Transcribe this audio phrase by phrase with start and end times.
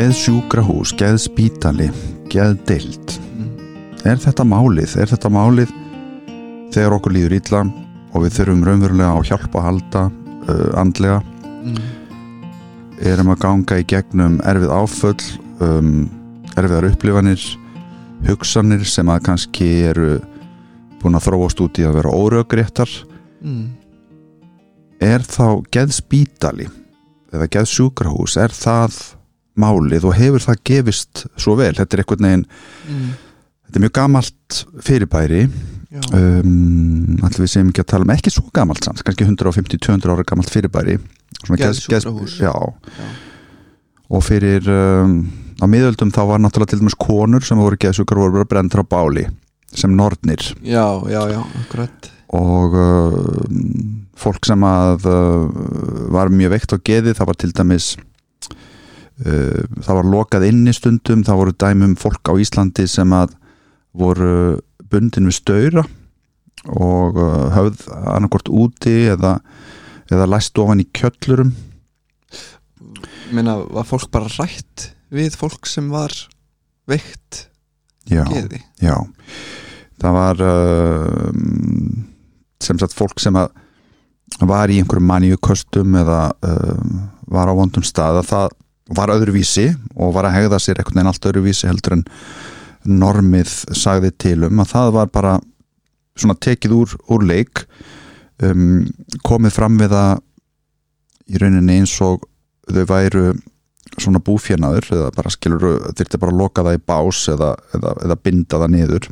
[0.00, 1.90] geðsjúkrahús, geðspítali
[2.32, 3.18] geðdeild
[4.08, 5.74] er þetta málið, er þetta málið
[6.72, 7.60] þegar okkur líður illa
[8.14, 11.76] og við þurfum raunverulega á hjálp að halda uh, andlega mm.
[13.12, 15.28] erum að ganga í gegnum erfið áföll
[15.60, 15.92] um,
[16.54, 17.44] erfiðar upplifanir
[18.30, 20.16] hugsanir sem að kannski eru
[21.02, 22.98] búin að þróast út í að vera óröggréttar
[23.40, 23.70] Mm.
[25.00, 26.66] er þá geðspítali
[27.32, 28.98] eða geðsjúkrahús er það
[29.60, 32.46] málið og hefur það gefist svo vel, þetta er einhvern veginn
[32.90, 33.10] Mm.
[33.66, 35.42] þetta er mjög gamalt fyrirbæri
[36.14, 40.24] um, allir við segjum ekki að tala um ekki svo gamalt samt, kannski 150-200 ára
[40.26, 40.98] gamalt fyrirbæri
[41.50, 42.38] geðs- Geðsjúkrahús.
[42.42, 42.52] já.
[42.52, 43.08] Já.
[44.10, 45.14] og fyrir um,
[45.62, 48.86] á miðöldum þá var náttúrulega til dæmis konur sem voru geðsjúkar voru bara brendur á
[48.90, 49.26] báli
[49.74, 53.46] sem nornir já, já, já, akkurat og uh,
[54.20, 55.46] fólk sem að uh,
[56.14, 57.92] var mjög veikt á geði það var til dæmis
[59.20, 61.24] það var lokað inni stundum.
[61.26, 63.34] Það voru dæmum fólk á Íslandi sem að
[63.96, 65.84] voru bundin við stöyra
[66.68, 69.38] og uh, höfð annarkort úti eða,
[70.12, 71.54] eða læst ofan í kjöllurum.
[73.32, 76.12] Meina, var fólk bara rætt við fólk sem var
[76.90, 77.46] veikt
[78.10, 78.96] já, geði já.
[80.00, 81.30] Það var uh,
[82.60, 83.52] sem sagt fólk sem að
[84.46, 86.82] var í einhverjum maníuköstum eða uh,
[87.30, 88.20] var á vondum stað.
[88.20, 88.58] Að það
[88.96, 92.06] var öðruvísi og var að hegða sér einhvern veginn allt öðruvísi heldur en
[92.88, 95.36] normið sagði til um að það var bara
[96.18, 97.64] svona tekið úr, úr leik
[98.42, 98.82] um,
[99.26, 100.20] komið fram við að
[101.30, 102.24] í rauninni eins og
[102.70, 103.24] þau væru
[104.00, 108.16] svona búfjanaður eða bara skilur þurfti bara að loka það í bás eða, eða, eða
[108.22, 109.08] binda það niður.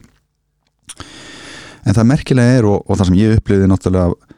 [1.86, 4.34] En það merkilega er og, og það sem ég upplýði náttúrulega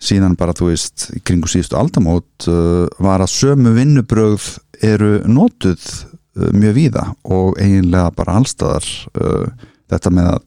[0.00, 4.54] síðan bara þú veist kringu síðustu aldamót uh, var að sömu vinnubrögð
[4.84, 8.86] eru notuð uh, mjög víða og eiginlega bara allstaðar
[9.20, 9.46] uh,
[9.90, 10.42] þetta með að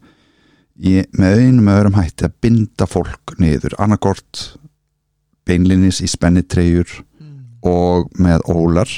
[0.90, 3.78] ég, með einum með öðrum hætti að binda fólk niður.
[3.82, 4.44] Annarkort
[5.48, 7.02] beinlinis í spennitreyjur
[7.68, 8.92] og með ólar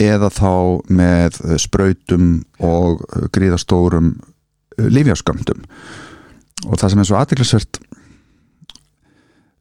[0.00, 0.52] eða þá
[0.92, 3.02] með uh, sprautum og
[3.34, 4.14] gríðastórum
[4.80, 5.64] lífjáskamdum
[6.68, 7.80] og það sem er svo aðeinsvært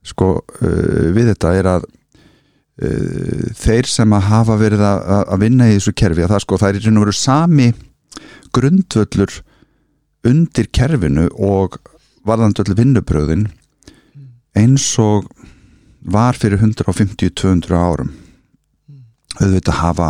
[0.09, 0.27] sko
[1.11, 1.87] við þetta er að
[2.79, 6.77] þeir sem að hafa verið að, vinna í þessu kerfi að það sko það er
[6.77, 7.67] í raun og veru sami
[8.55, 9.39] grundvöllur
[10.29, 11.79] undir kerfinu og
[12.27, 13.49] varðandöldu vinnubröðin
[14.59, 15.27] eins og
[15.99, 18.13] var fyrir 150-200 árum.
[19.39, 20.09] Auðvitað hafa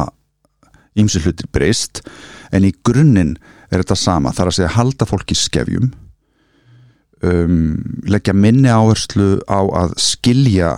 [1.00, 2.03] ýmsi hlutir breyst
[2.53, 3.35] en í grunninn
[3.69, 5.90] er þetta sama, það er að segja halda fólk í skefjum
[7.25, 7.75] um,
[8.09, 10.78] leggja minni áherslu á að skilja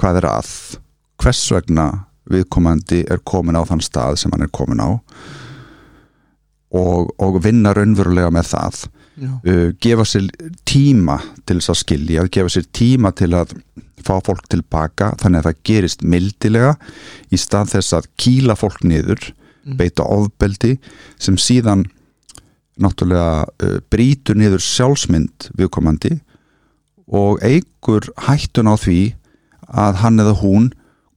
[0.00, 0.52] hvað er að?
[1.20, 1.86] Hvers vegna
[2.30, 4.90] viðkomandi er komin á þann stað sem hann er komin á?
[6.70, 8.84] Og, og vinna raunverulega með það.
[9.20, 10.30] Uh, gefa sér
[10.64, 13.52] tíma til þess að skilja, gefa sér tíma til að
[14.00, 16.70] fá fólk tilbaka þannig að það gerist mildilega
[17.28, 19.76] í stað þess að kýla fólk niður Mm.
[19.76, 20.76] beita ofbeldi
[21.20, 21.84] sem síðan
[22.80, 26.16] náttúrulega uh, brýtur niður sjálfsmynd viðkomandi
[27.10, 29.00] og eigur hættun á því
[29.70, 30.70] að hann eða hún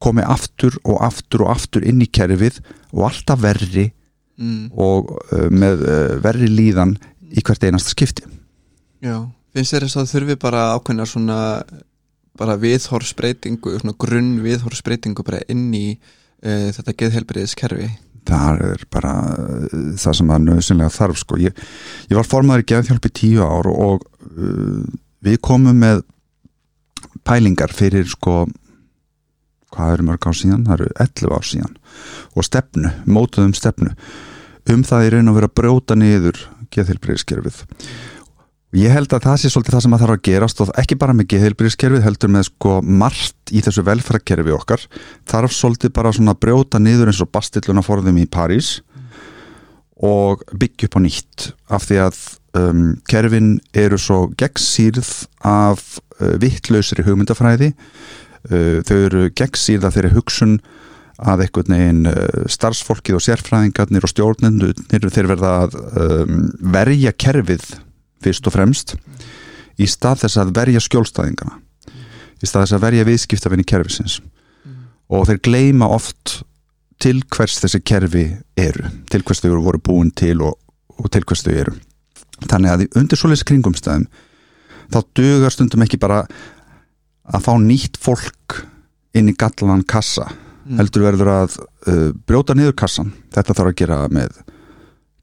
[0.03, 2.59] komi aftur og aftur og aftur inn í kerfið
[2.94, 3.88] og alltaf verri
[4.40, 4.74] mm.
[4.74, 6.97] og uh, með uh, verri líðan
[7.34, 8.28] í hvert einasta skipti
[9.03, 9.25] Já,
[9.56, 11.40] finnst þér þess að þurfi bara ákveðna svona
[12.40, 17.91] bara viðhorsbreytingu, svona grunn viðhorsbreytingu bara inn í uh, þetta geðhelbriðiskerfi
[18.24, 19.14] það er bara
[20.00, 21.38] það sem að nöðsynlega þarf sko.
[21.44, 21.58] ég,
[22.08, 24.06] ég var formaður í geðhjálp í tíu ár og
[25.24, 26.06] við komum með
[27.28, 28.44] pælingar fyrir sko
[29.73, 31.78] hvað eru mörg ár síðan, það eru 11 ár síðan.
[32.38, 33.95] Og stefnu, mótuðum stefnu.
[34.69, 36.38] Um það í raun og vera að brjóta niður
[36.73, 37.63] geðhjálpriðiskerfið
[38.73, 41.14] Ég held að það sé svolítið það sem að þarf að gerast og ekki bara
[41.14, 44.85] með geðheilbríðiskerfið heldur með sko margt í þessu velferðkerfi okkar.
[45.29, 48.79] Þarf svolítið bara svona að brjóta niður eins og bastilluna forðum í París
[50.02, 51.46] og byggja upp á nýtt.
[51.69, 52.23] Af því að
[52.64, 52.81] um,
[53.14, 55.11] kerfin eru svo gegnsýrð
[55.46, 55.85] af
[56.42, 57.74] vittlausri hugmyndafræði.
[58.50, 60.58] Uh, þau eru gegnsýrð af þeirri hugsun
[61.24, 65.78] að einhvern veginn uh, starfsfólkið og sérfræðingarnir og stjórnendunir þeir verða að
[66.74, 67.70] verja kerfið
[68.24, 68.98] fyrst og fremst
[69.80, 71.62] í stað þess að verja skjólstæðingana
[72.44, 74.20] í stað þess að verja viðskiptafinni kerfisins.
[75.14, 76.42] Og þeir gleima oft
[77.04, 78.26] til hvers þessi kerfi
[78.60, 80.58] eru til hvers þau voru búin til og,
[81.00, 81.74] og til hvers þau eru.
[82.44, 84.08] Þannig að í undir svoleiðs kringumstæðum
[84.93, 86.23] þá dugar stundum ekki bara
[87.23, 88.63] að fá nýtt fólk
[89.17, 90.29] inn í gallanan kassa.
[90.63, 90.78] Mm.
[90.79, 93.11] heldur verður að uh, brjóta niður kassan.
[93.35, 94.37] Þetta þarf að gera með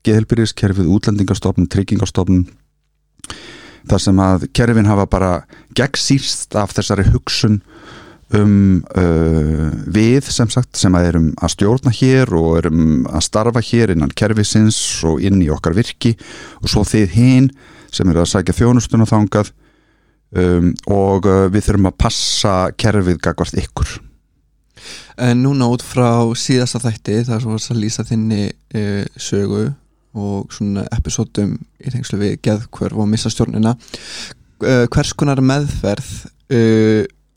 [0.04, 2.44] geðhelbyrðiskerfið, útlendingastofnun, tryggingastofnun
[3.88, 5.30] þar sem að kerfin hafa bara
[5.76, 7.60] gegnsýrst af þessari hugsun
[8.36, 13.64] um uh, við sem sagt sem að erum að stjórna hér og erum að starfa
[13.64, 14.78] hér innan kerfisins
[15.08, 16.14] og inn í okkar virki.
[16.62, 17.50] Og svo þið hinn
[17.94, 19.50] sem eru að sækja þjónustuna þangað
[20.36, 23.98] um, og uh, við þurfum að passa kerfið gagvart ykkur
[25.20, 28.84] En núna út frá síðasta þætti það er svo að lýsa þinni e,
[29.20, 29.66] sögu
[30.16, 36.08] og svona episódum í tengslu við geðkvörf og missa stjórnina e, hvers konar meðferð
[36.50, 36.62] e,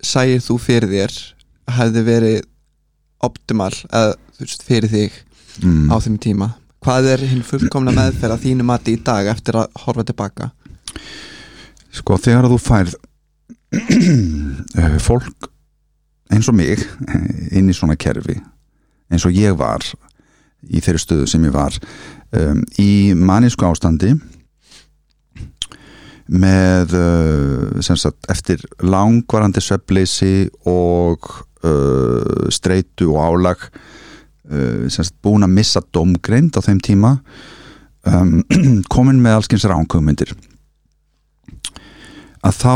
[0.04, 1.18] sæir þú fyrir þér
[1.76, 2.40] hefði verið
[3.24, 5.20] optimal eða veist, fyrir þig
[5.64, 5.92] mm.
[5.94, 6.50] á þeim tíma
[6.84, 10.50] hvað er hinn fullkomna meðferð að þínu mati í dag eftir að horfa tilbaka?
[11.94, 12.96] Sko þegar þú færð
[13.74, 15.50] eh, fólk
[16.34, 16.82] eins og mig
[17.54, 18.40] inn í svona kerfi
[19.14, 19.86] eins og ég var
[20.64, 21.76] í þeirri stöðu sem ég var
[22.34, 24.14] um, í manísku ástandi
[26.34, 31.28] með uh, sagt, eftir langvarandi svefleysi og
[31.68, 33.68] uh, streitu og álag
[34.52, 37.14] uh, búin að missa domgreind á þeim tíma
[38.08, 38.42] um,
[38.94, 40.34] komin með allskins ránkugmyndir
[42.44, 42.76] að þá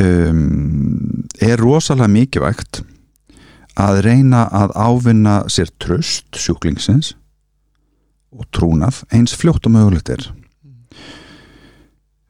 [0.00, 2.82] um, er rosalega mikilvægt
[3.78, 7.12] að reyna að ávinna sér tröst sjúklingsins
[8.34, 10.24] og trúnað eins fljótt og mögulegt er.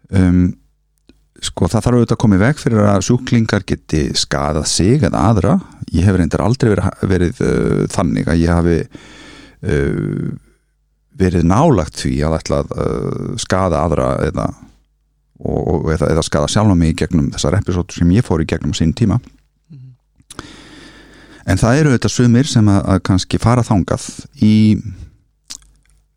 [0.08, 0.58] Um,
[1.44, 5.24] sko það þarf auðvitað að koma í veg fyrir að sjúklingar geti skadað sig eða
[5.30, 5.54] aðra.
[5.94, 10.28] Ég hef reyndar aldrei verið, verið uh, þannig að ég hafi uh,
[11.18, 14.46] verið nálagt því að ætla að uh, skada aðra eða,
[15.38, 18.48] og, og, eða, eða skada sjálfa mig í gegnum þessar episódu sem ég fór í
[18.50, 19.20] gegnum sín tíma.
[21.48, 24.10] En það eru þetta sumir sem að, að kannski fara þangað
[24.44, 24.56] í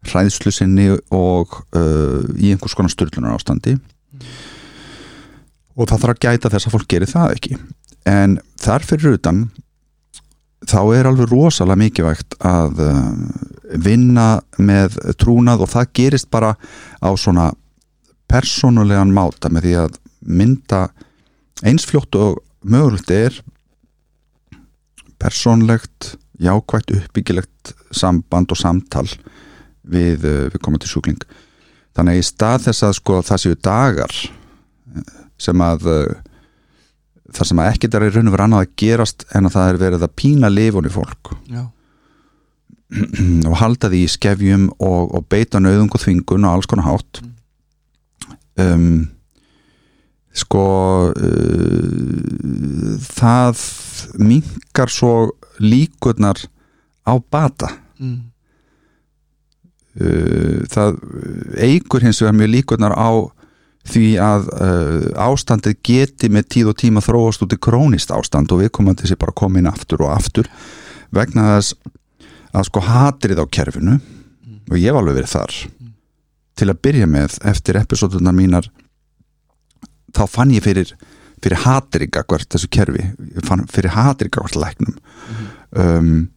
[0.09, 3.77] hræðslu sinni og uh, í einhvers konar styrlunar ástandi
[5.81, 7.57] og það þarf að gæta þess að fólk gerir það ekki.
[8.09, 9.41] En þar fyrir utan
[10.69, 13.11] þá er alveg rosalega mikilvægt að uh,
[13.81, 14.27] vinna
[14.61, 16.53] með trúnað og það gerist bara
[17.01, 17.49] á svona
[18.31, 20.81] persónulegan máta með því að mynda
[21.65, 23.41] eins fljótt og mögulegt er
[25.21, 29.07] persónlegt, jákvægt uppbyggilegt samband og samtal
[29.81, 31.21] við, uh, við komandi sjúkling.
[31.97, 36.31] Þannig að í stað þess að sko það séu dagar eh, sem að uh,
[37.35, 39.69] þar sem að ekkert er í raun og vera annað að gerast en að það
[39.69, 41.33] er verið að pína lifunni fólk.
[41.51, 41.63] Já,
[43.49, 47.21] og halda því í skefjum og, og beita nöðung og þvingun og alls konar hátt.
[48.59, 49.09] Um,
[50.35, 50.65] sko
[51.11, 53.63] uh, það
[54.19, 55.31] minkar svo
[55.63, 56.39] líkurnar
[57.07, 57.71] á bata.
[58.01, 58.19] Mm.
[60.01, 60.99] uh, það
[61.61, 63.11] eigur hins vegar mjög líkurnar á
[63.89, 68.61] því að uh, ástandið geti með tíð og tíma þróast út í krónist ástand og
[68.61, 70.49] við að þessi bara komin aftur og aftur
[71.11, 71.75] vegna þess
[72.51, 73.97] að sko hatrið á kerfinu
[74.69, 75.55] og ég var alveg verið þar
[76.59, 78.69] til að byrja með eftir episódunar mínar
[80.13, 80.93] þá fann ég fyrir
[81.41, 83.07] fyrir hatrið hvert þessu kerfi
[83.71, 84.97] fyrir hatrið hvert læknum.
[85.71, 86.29] Um,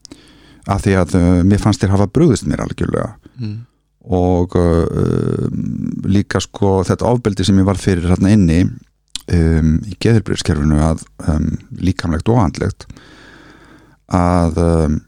[0.64, 3.10] af því að uh, mér fannst þér hafa brugðist mér algjörlega.
[3.36, 3.58] Mm.
[4.04, 5.46] Og uh,
[6.04, 11.50] líka sko þetta ofbeldi sem ég var fyrir hérna inni um, í geðurbreyðskerfinu að um,
[11.80, 12.86] líkamlegt og andlegt
[14.12, 14.98] að um,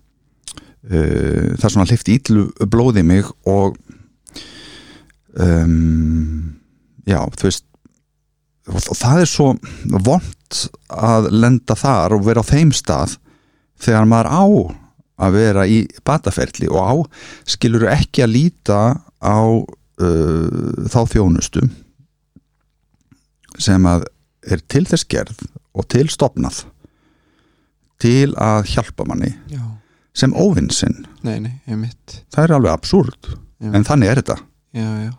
[0.89, 3.77] uh, það svona hlifti ítlu blóði mig og
[5.37, 6.57] um,
[7.05, 7.67] já, þú veist
[8.67, 9.53] og það er svo
[10.03, 13.19] vond að lenda þar og vera á þeim stað
[13.83, 14.45] þegar maður á
[15.17, 16.95] að vera í bataferli og á
[17.49, 18.81] skilur ekki að líta
[19.23, 21.65] á uh, þá þjónustu
[23.57, 24.07] sem að
[24.47, 25.47] er til þess gerð
[25.77, 26.65] og til stopnað
[28.03, 29.65] til að hjálpa manni Já,
[30.17, 30.35] sem
[31.81, 33.31] mitt það er alveg absúrt
[33.65, 34.37] en þannig er þetta.
[34.77, 35.15] Já, já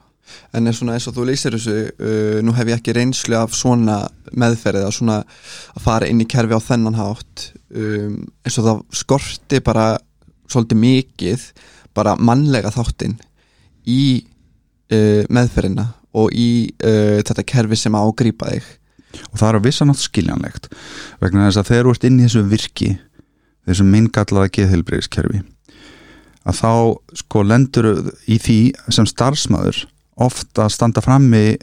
[0.56, 4.00] En svona eins og þú leysir þessu uh, nú hef ég ekki reynslu af svona
[4.34, 7.50] meðferðið að svona að fara inn í kerfi á þennan hátt.
[7.72, 9.88] Um, eins og það skorti bara
[10.48, 11.48] svolítið mikið
[11.98, 13.18] bara mannlega þáttinn
[13.88, 14.02] í
[14.94, 16.50] uh, meðferðina og í
[16.82, 18.72] uh, þetta kerfi sem á að grípa þig.
[19.32, 20.72] Og það er að vissanátt skiljanlegt
[21.22, 22.90] vegna þess að þegar þú ert inn í þessu virki
[23.68, 25.44] þessu minngallaða geðheilbreyðiskerfi
[26.48, 26.72] að þá
[27.22, 27.90] sko lendur
[28.30, 28.60] í því
[28.94, 29.84] sem starfsmæður
[30.18, 31.58] ofta standa frammi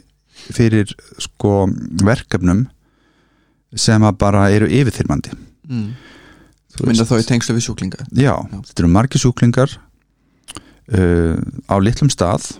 [0.55, 1.65] fyrir sko
[2.03, 2.65] verkefnum
[3.75, 5.33] sem að bara eru yfirþyrmandi
[5.67, 5.87] mm.
[6.85, 7.05] veist.
[7.07, 8.57] þá í tengslu við sjúklinga Já, Já.
[8.69, 11.35] þetta eru margir sjúklingar uh,
[11.67, 12.55] á litlum stað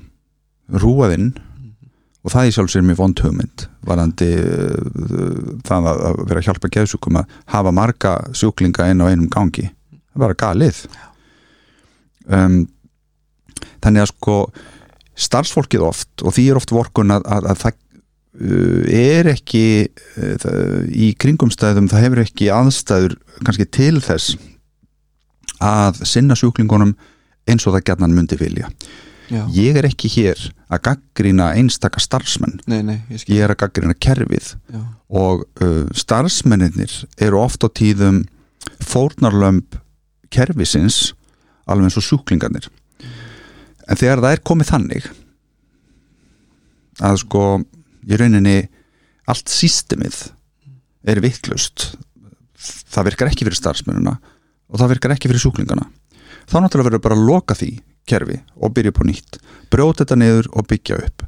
[0.71, 1.33] rúaðinn
[2.25, 7.19] og það er sjálfsögur mjög vond hugmynd varandi uh, það að vera að hjálpa geðsjúkum
[7.21, 10.85] að hafa marga sjúklinga inn á einum gangi það er bara galið
[12.27, 12.63] um,
[13.83, 14.39] þannig að sko
[15.15, 20.35] starfsfólkið oft og því er oft vorkun að, að, að það uh, er ekki uh,
[20.43, 24.35] það, í kringumstæðum það hefur ekki aðstæður kannski til þess
[25.63, 26.95] að sinna sjúklingunum
[27.49, 28.69] eins og það gætnan myndi vilja.
[29.25, 30.37] Já, ég er ekki hér
[30.69, 32.59] að gaggrina einstaka starfsmenn.
[32.69, 34.51] Nei, nei, ég ég er að gaggrina kerfið.
[34.69, 38.23] Já, og uh, starfsmennir eru oft á tíðum
[38.85, 39.79] fórnarlömb
[40.33, 41.13] kerfisins
[41.69, 42.67] alveg eins og sjúklingarnir
[43.85, 45.09] en þegar það er komið þannig
[47.05, 47.43] að sko
[48.05, 48.57] í rauninni
[49.29, 50.21] allt sístemið
[51.09, 51.91] er vittlust
[52.57, 55.89] það virkar ekki fyrir starfsmennina og það virkar ekki fyrir sjúklingana
[56.45, 57.73] þá náttúrulega verður bara að loka því
[58.05, 59.39] kerfi og byrja upp á nýtt
[59.75, 61.25] brjóta þetta niður og byggja upp.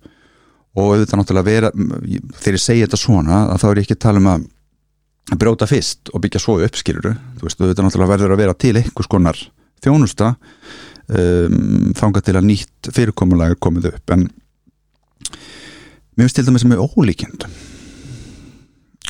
[0.78, 4.04] Og auðvitað náttúrulega vera þegar ég segi þetta svona að þá er ég ekki að
[4.06, 8.36] tala um að brjóta fyrst og byggja svo upp skiluru, þú veist, auðvitað náttúrulega verður
[8.36, 9.42] að vera til einhvers konar
[9.84, 10.36] þjónusta
[11.08, 14.14] um, þangað til að nýtt fyrirkomulag er komið upp.
[14.16, 14.28] En
[16.18, 17.48] mér finnst til dæmis með ólíkjend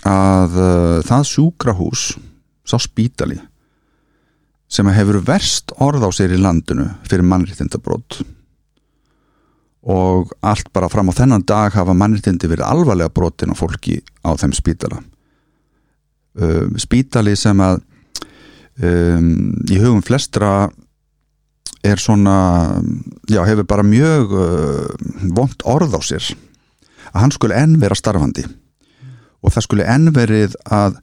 [0.08, 2.08] að uh, það sjúkrahús
[2.68, 3.39] sá spítali
[4.68, 8.20] sem hefur verst orð á sér í landinu fyrir mannréttindabrót
[9.88, 14.36] og allt bara fram á þennan dag hafa mannréttindi verið alvarlega brotin á fólki á
[14.36, 15.00] þeim spítala.
[16.38, 17.80] Um, spítali sem að
[18.84, 20.68] um, í hugum flestra
[21.86, 22.38] er svona
[23.29, 24.86] já, hefur bara mjög uh,
[25.36, 26.29] vond orð á sér
[27.13, 28.46] að hann skulle enn vera starfandi.
[29.46, 30.98] Og það skulle enn verið að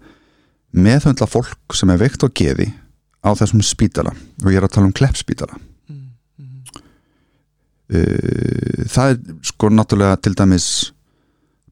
[0.75, 2.69] meðhundla fólk sem er veikt á geði
[3.25, 4.13] á þessum spítala.
[4.43, 5.57] Og ég er að tala um kleppspítala.
[7.85, 10.69] Uh, það er sko náttúrulega til dæmis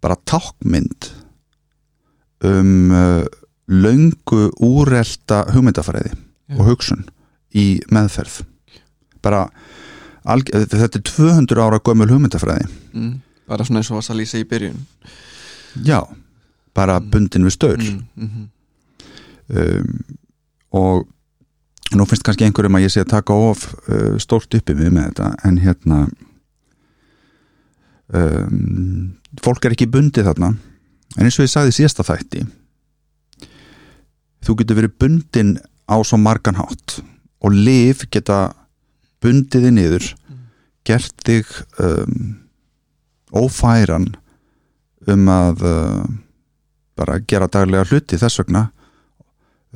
[0.02, 1.08] bara tákmynd
[2.44, 3.24] um uh,
[3.70, 6.56] löngu úrelta hugmyndafræði Já.
[6.58, 7.06] og hugsun
[7.56, 8.42] í meðferð
[9.24, 9.46] bara
[10.22, 12.68] þetta er 200 ára gömul hugmyndafræði.
[12.94, 13.14] Mm,
[13.50, 14.78] bara svona eins og að lýsa í byrjun?
[15.86, 16.00] Já,
[16.76, 17.82] bara bundin við staur.
[17.82, 18.48] Mm, mm,
[19.62, 20.18] um,
[20.82, 24.92] og nú finnst kannski einhverjum að ég sé að taka of uh, stórt uppi við
[24.94, 26.00] með þetta en hérna
[28.12, 29.12] um,
[29.42, 30.54] fólk er ekki bundið þarna.
[31.18, 32.46] En eins og ég sagði síðasta þætti
[34.42, 35.52] þú getur verið bundin
[35.86, 36.98] á svo margan hátt
[37.42, 38.52] og liv geta
[39.22, 40.08] bundið þig niður
[40.88, 41.48] gert þig
[41.82, 42.36] um,
[43.32, 44.10] ófæran
[45.10, 46.04] um að uh,
[46.98, 48.66] bara gera daglega hluti þess vegna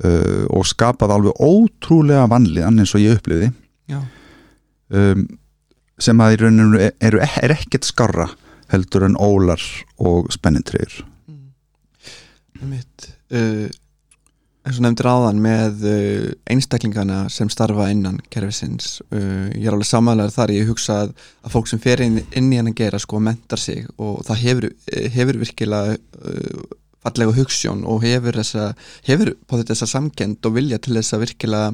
[0.04, 3.52] uh, og skapað alveg ótrúlega vanlíðan eins og ég uppliði
[3.94, 5.26] um,
[5.96, 8.28] sem að í rauninu eru, er ekkert skarra
[8.72, 9.62] heldur en ólar
[10.02, 11.04] og spennintreyður
[12.66, 13.68] mitt uh,
[14.66, 18.96] eins og nefndir áðan með uh, einstaklingana sem starfa innan kerfisins.
[19.14, 20.54] Uh, ég er alveg samanlega þar.
[20.56, 21.12] Ég hugsa að,
[21.46, 24.42] að fólk sem fer inn, inn í hann að gera sko mentar sig og það
[24.42, 24.68] hefur,
[25.14, 25.96] hefur virkilega
[27.06, 28.70] fallega hugssjón og hefur þessa
[29.06, 31.68] hefur på þetta þessa samkend og vilja til þess að virkilega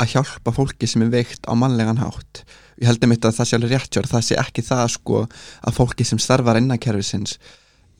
[0.00, 2.44] að hjálpa fólki sem er veikt á mannlegan hátt.
[2.80, 5.24] Ég held um þetta að það sé alveg rétt hjá það sé ekki það sko
[5.24, 7.36] að fólki sem starfar innan kerfisins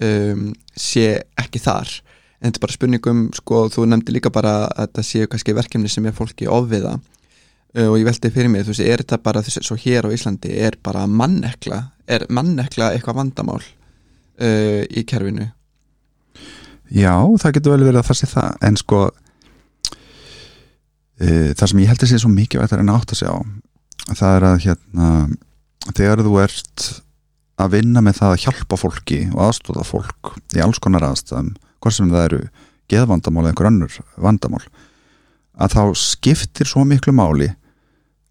[0.03, 1.07] um, sé
[1.41, 1.93] ekki þar
[2.43, 5.91] en þetta er bara spurningum sko, þú nefndi líka bara að þetta séu kannski verkefni
[5.93, 6.97] sem er fólki ofviða.
[7.73, 10.13] Uh, og ég veldi fyrir mig, þú veist, er þetta bara þess, svo hér á
[10.13, 11.79] Íslandi, er bara mannekla
[12.11, 15.49] er mannekla eitthvað vandamál uh, í kerfinu?
[16.93, 18.99] Já, það getur vel verið að það sé það en sko
[21.17, 23.33] e, það sem ég held að sé svo mikið að það er að átta sig
[23.33, 23.37] á
[24.19, 25.09] það er að hérna
[25.97, 26.85] þegar þú ert
[27.63, 31.99] að vinna með það að hjálpa fólki og aðstóða fólk í alls konar aðstæðum hvort
[31.99, 32.41] sem það eru
[32.93, 34.65] geðvandamál eða einhver önnur vandamál
[35.53, 37.51] að þá skiptir svo miklu máli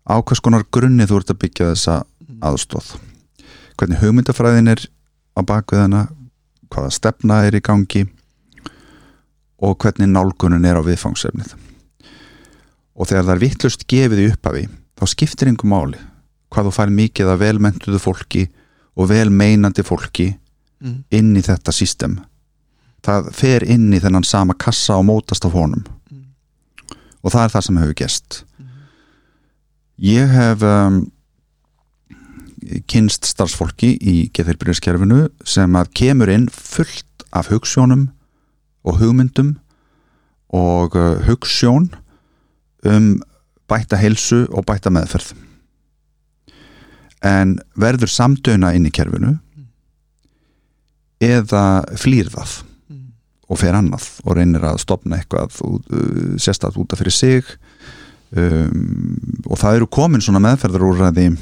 [0.07, 2.01] á hvers konar grunni þú ert að byggja þessa
[2.41, 2.95] aðstóð
[3.77, 4.83] hvernig hugmyndafræðin er
[5.33, 6.07] á bakviðana
[6.71, 8.05] hvaða stefna er í gangi
[9.61, 11.53] og hvernig nálgunin er á viðfangsefnið.
[12.97, 14.63] Og þegar það er vittlust gefið í upphafi
[14.99, 16.01] þá skiptir einhver máli
[16.51, 18.47] hvað þú fær mikið af velmentuðu fólki
[18.99, 20.97] og velmeinandi fólki mm.
[21.15, 22.19] inn í þetta sístem
[23.05, 25.83] það fer inn í þennan sama kassa og mótast af honum.
[26.11, 26.25] Mm.
[27.23, 28.43] og það er það sem hefur gest
[30.01, 31.03] ég hef um,
[32.89, 38.07] kynst starfsfólki í geðheilbyrðiskerfinu sem að kemur inn fullt af hugssjónum
[38.81, 39.55] og hugmyndum
[40.57, 41.91] og uh, hugssjón
[42.87, 43.13] um
[43.69, 45.35] bætta heilsu og bætta meðferð.
[47.21, 49.35] En verður samdöina inn í kerfinu
[51.21, 52.57] eða flýr það
[53.51, 57.55] og fer annað og reynir að stopna eitthvað uh, sérstætt út af fyrir sig.
[58.31, 59.17] Um,
[59.49, 61.33] og það eru komin svona meðferðarúræði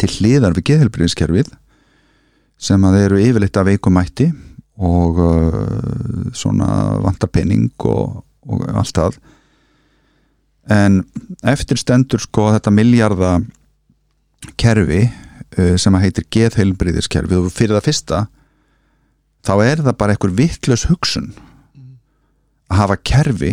[0.00, 1.50] til hliðar við geðhelbriðiskerfið
[2.56, 4.30] sem að eru yfirleitt af veikumætti
[4.80, 6.68] og uh, svona
[7.04, 9.20] vantar penning og, og allt það.
[10.72, 11.02] En
[11.46, 13.36] eftir stendur sko þetta miljarda
[14.56, 18.24] kerfi uh, sem að heitir geðheilbriðiskerfi og fyrir það fyrsta
[19.46, 21.30] þá er það bara einhver vittlös hugsun
[22.66, 23.52] að hafa kerfi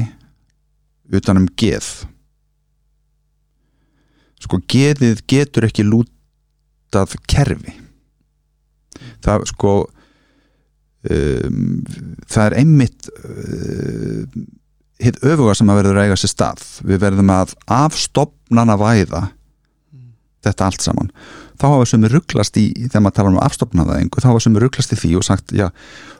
[1.14, 1.90] utan um geð.
[4.42, 7.76] Sko geðið getur ekki lútað kerfi.
[9.24, 9.76] Það sko
[11.10, 11.78] um,
[12.26, 14.26] það er einmitt uh,
[15.04, 16.66] hitt öfuga sem að verður að eiga sér stað.
[16.82, 19.28] Við verðum að afstopnana væða
[20.44, 21.14] þetta allt saman
[21.62, 24.66] þá hafa sem er rugglast í þegar maður tala um afstopnaðaðingu þá hafa sem er
[24.66, 25.66] rugglast í því og sagt já,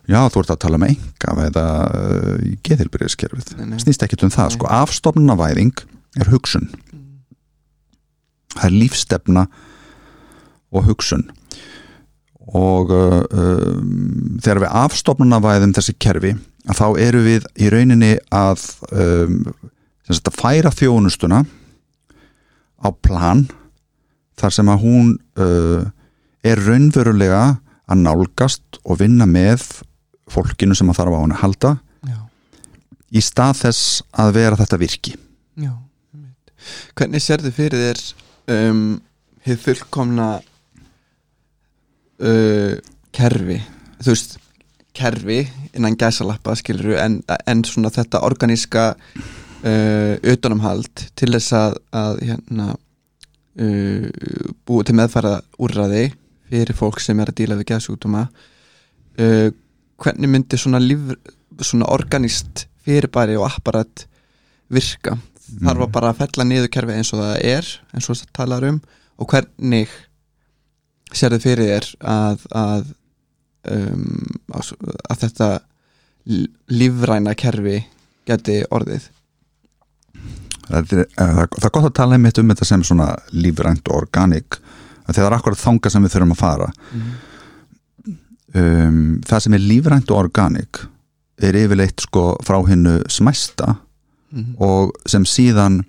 [0.10, 4.56] já þú ert að tala um enga eða uh, geðilbyrðiskerfið snýst ekkit um það, Nei.
[4.58, 5.86] sko afstopnaðavæðing
[6.22, 6.70] er hugsun.
[8.54, 9.46] Það er lífstefna
[10.74, 11.26] og hugsun.
[12.54, 16.36] Og uh, um, þegar við afstopnaðavæðum þessi kerfi
[16.70, 19.40] að þá eru við í rauninni að um,
[20.08, 21.44] sagt að færa þjónustuna
[22.84, 23.46] á plan
[24.40, 25.86] þar sem að hún uh,
[26.44, 27.44] er raunverulega
[27.88, 29.66] að nálgast og vinna með
[30.32, 31.72] fólkinu sem að þarf á hann að halda
[32.08, 32.20] já,
[33.12, 35.18] í stað þess að vera þetta virki.
[35.60, 35.74] Já
[36.98, 38.02] hvernig sérðu fyrir þér
[38.54, 38.82] um,
[39.46, 40.30] hefur fullkomna
[42.24, 42.74] uh,
[43.16, 43.60] kerfi?
[44.04, 44.38] Þú veist
[44.94, 45.40] kerfi
[45.74, 52.74] innan gæsalappa skilur en, en svona þetta organíska uh, utanumhald til þess að, að hérna
[53.60, 54.08] uh,
[54.68, 56.08] búið til meðfæra úrraði
[56.52, 59.50] fyrir fólk sem er að díla við gæsúkdóma uh,
[60.04, 60.82] hvernig myndi svona,
[61.62, 64.08] svona organíst fyrirbæri og apparat
[64.74, 65.18] virka?
[65.44, 68.68] Þarf að bara að fella niður kerfi eins og það er eins og það talar
[68.68, 68.82] um
[69.22, 69.92] og hvernig
[71.14, 72.94] sér þið fyrir þér að að,
[73.70, 74.06] um,
[74.56, 74.72] að,
[75.22, 75.50] þetta
[76.72, 77.82] lífræna kerfi
[78.28, 79.10] geti orðið
[80.68, 83.90] það er, eh, það, það er gott að tala einmitt um þetta sem svona lífrænt
[83.90, 84.60] og organik
[85.04, 86.70] að það er akkurat þanga sem við þurfum að fara
[88.54, 90.84] um, það sem er lífrænt og organik
[91.44, 95.84] er yfirleitt sko frá hinnu smæsta mm og sem síðan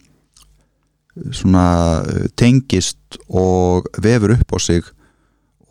[1.33, 2.03] svona
[2.37, 4.83] tengist og vefur upp á sig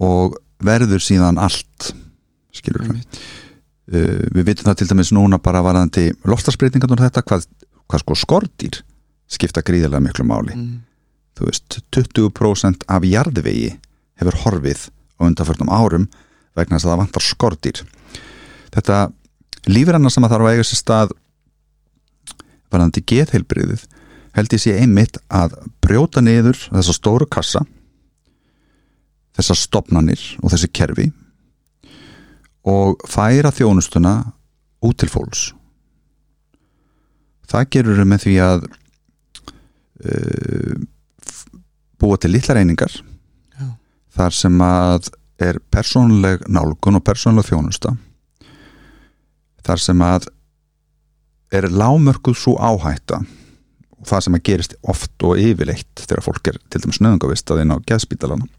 [0.02, 1.92] og verður síðan allt
[2.56, 3.20] skilur Einmitt.
[3.94, 7.46] uh, við vitum það til dæmis núna bara varðandi loftarsbreytingarnar og þetta hvað,
[7.86, 8.82] hvað sko skordýr
[9.32, 10.56] skipta gríðilega miklu máli.
[10.58, 10.82] Mm.
[11.34, 13.72] þú veist, 20% af jarðvegi
[14.22, 14.84] hefur horfið
[15.18, 16.06] á undanförnum árum
[16.54, 17.80] vegna þess að það vantar skordýr.
[18.74, 18.98] Þetta
[19.66, 21.16] lífrannar sem að þarf að eiga sér stað
[22.70, 23.88] varðandi geðheilbriðið
[24.38, 27.64] held ég sé einmitt að brjóta niður þessa stóru kassa
[29.38, 31.10] þessar stopnanir og þessi kerfi
[32.70, 34.14] og færa þjónustuna
[34.84, 35.52] út til fólks.
[37.50, 38.66] Það gerur við með því að
[40.04, 40.78] uh,
[42.00, 43.68] búa til litlar einingar Já.
[44.18, 45.12] þar sem að
[45.44, 47.96] er persónuleg nálgun og persónuleg þjónusta
[49.64, 50.28] þar sem að
[51.54, 53.22] er lámörkuð svo áhætta
[54.04, 57.64] og það sem að gerist oft og yfirleitt þegar fólk er til dæmis nöðungavist að
[57.64, 58.50] inn á geðspítalana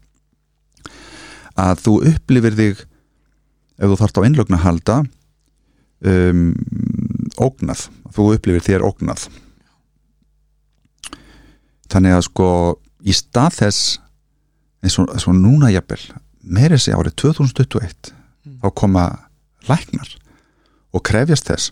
[1.65, 2.83] að þú upplifir þig
[3.75, 4.97] ef þú þarft á innlögn að halda
[6.11, 6.45] um,
[7.41, 9.27] ógnað þú upplifir þér ógnað
[11.91, 12.47] þannig að sko
[13.05, 13.81] í stað þess
[14.85, 16.01] eins og, eins og núna jafnvel
[16.45, 18.13] meiri sig árið 2021
[18.45, 18.59] Mm.
[18.61, 19.03] þá koma
[19.65, 20.09] læknar
[20.93, 21.71] og krefjast þess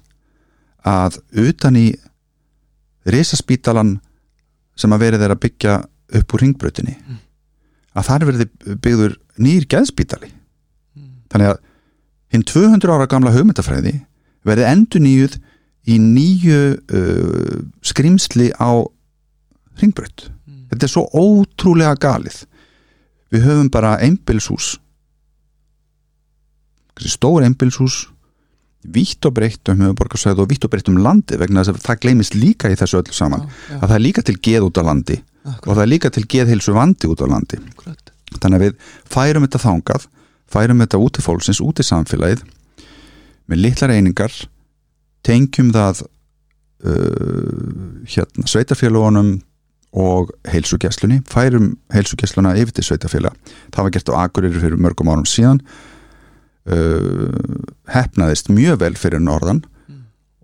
[0.89, 1.91] að utan í
[3.05, 3.99] risaspítalan
[4.79, 5.75] sem að verið er að byggja
[6.17, 7.19] upp úr ringbrautinni Mm.
[7.95, 8.47] að þar verði
[8.81, 10.31] byggður nýr geðspítali
[10.97, 11.09] Mm.
[11.29, 11.57] þannig að
[12.33, 13.93] hinn 200 ára gamla hugmyndafræði
[14.45, 15.37] verði endur nýjuð
[15.87, 18.81] í nýju uh, skrimsli á
[19.81, 20.65] ringbraut Mm.
[20.69, 22.45] þetta er svo ótrúlega galið.
[23.31, 24.77] Við höfum bara einbilshús
[26.99, 28.07] stór einbilshús
[28.83, 32.01] vítt og breytt um höfuborgarsvæð og vítt og breytt um landi vegna þess að það
[32.03, 33.45] gleymist líka í þessu öllu saman.
[33.47, 36.11] Já, að það er líka til geð út á landi já, og það er líka
[36.11, 37.59] til geðheilsu vandi út á landi.
[37.71, 38.11] Akkurat.
[38.33, 38.75] þannig að við
[39.13, 40.07] færum þetta þangað
[40.53, 42.43] færum þetta út til fólksins, út í samfélagið
[43.47, 44.33] með litlar einingar
[45.23, 46.03] tengjum það
[46.83, 49.39] uh, hérna, sveitafélagunum
[49.93, 53.35] og heilsugesslunni færum heilsugessluna yfir til sveitafélag
[53.73, 55.61] það var gert á Akureyri fyrir mörgum árum síðan.
[56.63, 57.27] Uh,
[57.91, 59.65] hefnaðist mjög vel fyrir norðan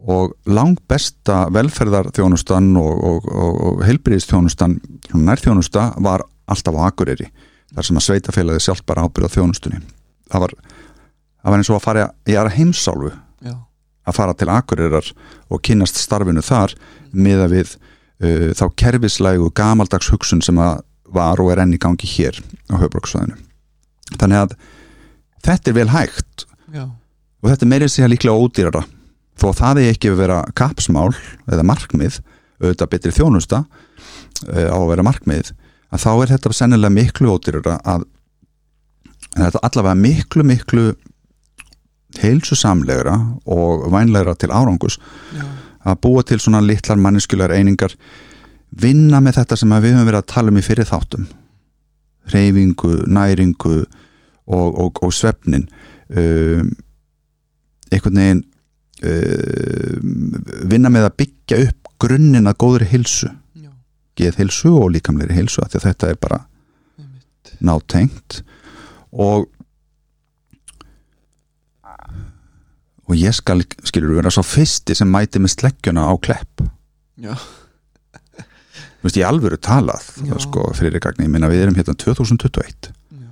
[0.09, 4.77] og langt besta velferðarþjónustan og, og, og, og heilbyrðistjónustan
[5.15, 7.29] nærþjónusta var alltaf á Akureyri
[7.73, 9.81] þar sem að sveitafélagi sjálf bara ábyrða þjónustunni.
[10.31, 10.55] Það var,
[11.41, 13.55] það var eins og að fara í aðra heimsálfu já,
[14.05, 15.11] að fara til Akureyrar
[15.49, 16.75] og kynnast starfinu þar
[17.11, 17.75] miða við
[18.23, 22.37] uh, þá kerfislægu gamaldags hugsun sem að var og er enn í gangi hér
[22.69, 23.37] á höfbruksvæðinu
[24.19, 24.55] þannig að
[25.45, 26.85] þetta er vel hægt já,
[27.39, 28.83] og þetta er meirið sér líklega ódýrara.
[29.39, 31.11] Þó að það er ekki að vera kapsmál
[31.47, 32.19] eða markmið,
[32.59, 35.53] auðvitað betri þjónusta uh, á að vera markmið
[35.89, 38.07] að þá er þetta sennilega miklu ódýrara að
[39.37, 40.83] en þetta allavega miklu miklu
[42.19, 43.15] heilsusamlegra
[43.53, 44.97] og vænlegra til árangus
[45.35, 45.45] já,
[45.87, 47.95] að búa til svona litlar manneskjulegar einingar
[48.69, 51.25] vinna með þetta sem við höfum verið að tala um í fyrir þáttum.
[52.29, 55.65] Reyfingu, næringu og, og, og svefnin.
[56.09, 56.73] Um,
[57.89, 58.43] einhvern veginn
[59.01, 60.39] um,
[60.69, 63.29] vinna með að byggja upp grunninn að góðri hilsu
[64.19, 66.41] geð hilsu og líkamleiri hilsu þetta er bara
[67.63, 68.41] nátengt
[69.11, 69.47] og
[73.09, 76.65] og ég skal skilur vera svo fyrsti sem mæti með sleggjuna á klepp.
[77.19, 77.33] Já,
[78.99, 80.33] Þú veist, ég alvöru talað Já.
[80.43, 83.29] sko, fyrir gagni, ég minna við erum hérna 2021 já,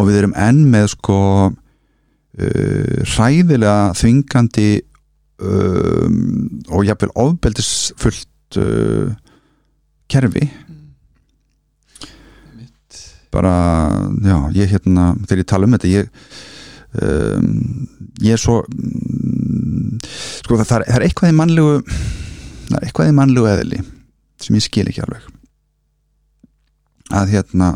[0.00, 1.16] og við erum enn með sko
[1.52, 4.70] uh, hræðilega þvingandi
[5.36, 6.16] um,
[6.72, 9.12] og jafnvel ofbeldisfullt uh,
[10.08, 10.48] kerfi.
[12.48, 13.02] Einmitt.
[13.36, 13.52] Bara,
[14.24, 16.08] já, ég hérna þegar ég tala um þetta ég
[17.00, 17.86] um,
[18.20, 19.98] ég er svo um,
[20.42, 23.80] sko það, það, er, það eitthvað í mannlegu það er eitthvað í mannlegu eðli
[24.42, 25.30] sem ég skil ekki alveg.
[27.12, 27.70] Að hérna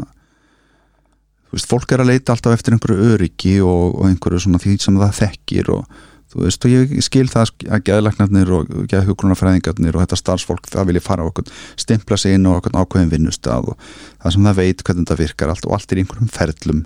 [1.47, 4.77] þú veist, fólk er að leita alltaf eftir einhverju öryggi og, og einhverju svona því
[4.83, 5.99] sem það þekkir og
[6.33, 11.05] þú veist, og ég skil það að geðlæknarnir og geðhugrunarfræðingarnir og þetta starfsfólk, það vilja
[11.05, 13.79] fara á okkur stimpla sig inn á okkur ákveðin vinnustaf og
[14.25, 16.83] það sem það veit hvernig þetta virkar allt og allt er einhverjum ferlum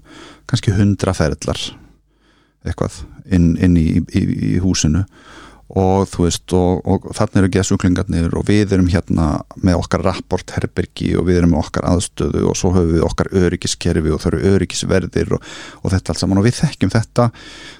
[0.50, 1.62] kannski hundra ferlar
[2.66, 5.04] eitthvað inn, inn í, í, í húsinu.
[5.70, 9.26] Og þú veist og, og þannig eru geðsuglingarnir og við erum hérna
[9.62, 13.30] með okkar rapport herbergi og við erum með okkar aðstöðu og svo höfum við okkar
[13.38, 15.46] öryggiskerfi og það eru öryggisverðir og,
[15.84, 16.42] og þetta allt saman.
[16.42, 17.28] Og við þekkjum þetta.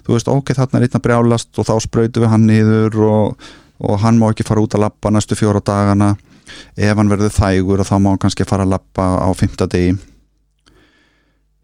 [0.06, 3.50] Þú veist ok, þarna er einn að brjálast og þá sprautum við hann niður og,
[3.82, 6.14] og hann má ekki fara út að lappa næstu fjóra dagana.
[6.78, 9.98] Ef hann verður þægur og þá má hann kannski fara að lappa á fymta degi.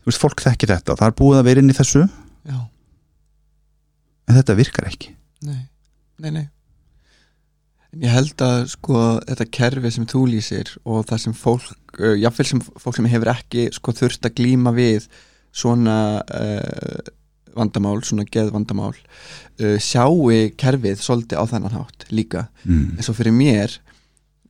[0.03, 0.99] Þú veist, fólk þekki þetta.
[0.99, 2.03] Það er búið að vera inn í þessu.
[2.47, 2.59] Já,
[4.29, 5.15] en þetta virkar ekki.
[5.47, 5.63] Nei,
[6.23, 6.47] nei, nei.
[7.95, 12.17] En ég held að sko þetta kerfi sem þú lýsir og það sem fólk, uh,
[12.19, 15.07] jáfnvel sem fólk sem hefur ekki sko þurft að glíma við
[15.57, 17.13] svona uh,
[17.57, 20.29] vandamál, svona geðvandamál uh, sjáu
[20.61, 22.49] kerfið svolítið á þennan hátt líka.
[22.67, 22.99] Mm.
[22.99, 23.79] eins og fyrir mér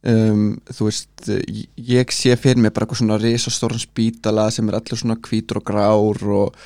[0.02, 4.98] um, þú veist ég- sé fyrir mér bara eitthvað svona risastóran spítala sem er allir
[4.98, 6.58] svona hvítur og grár og,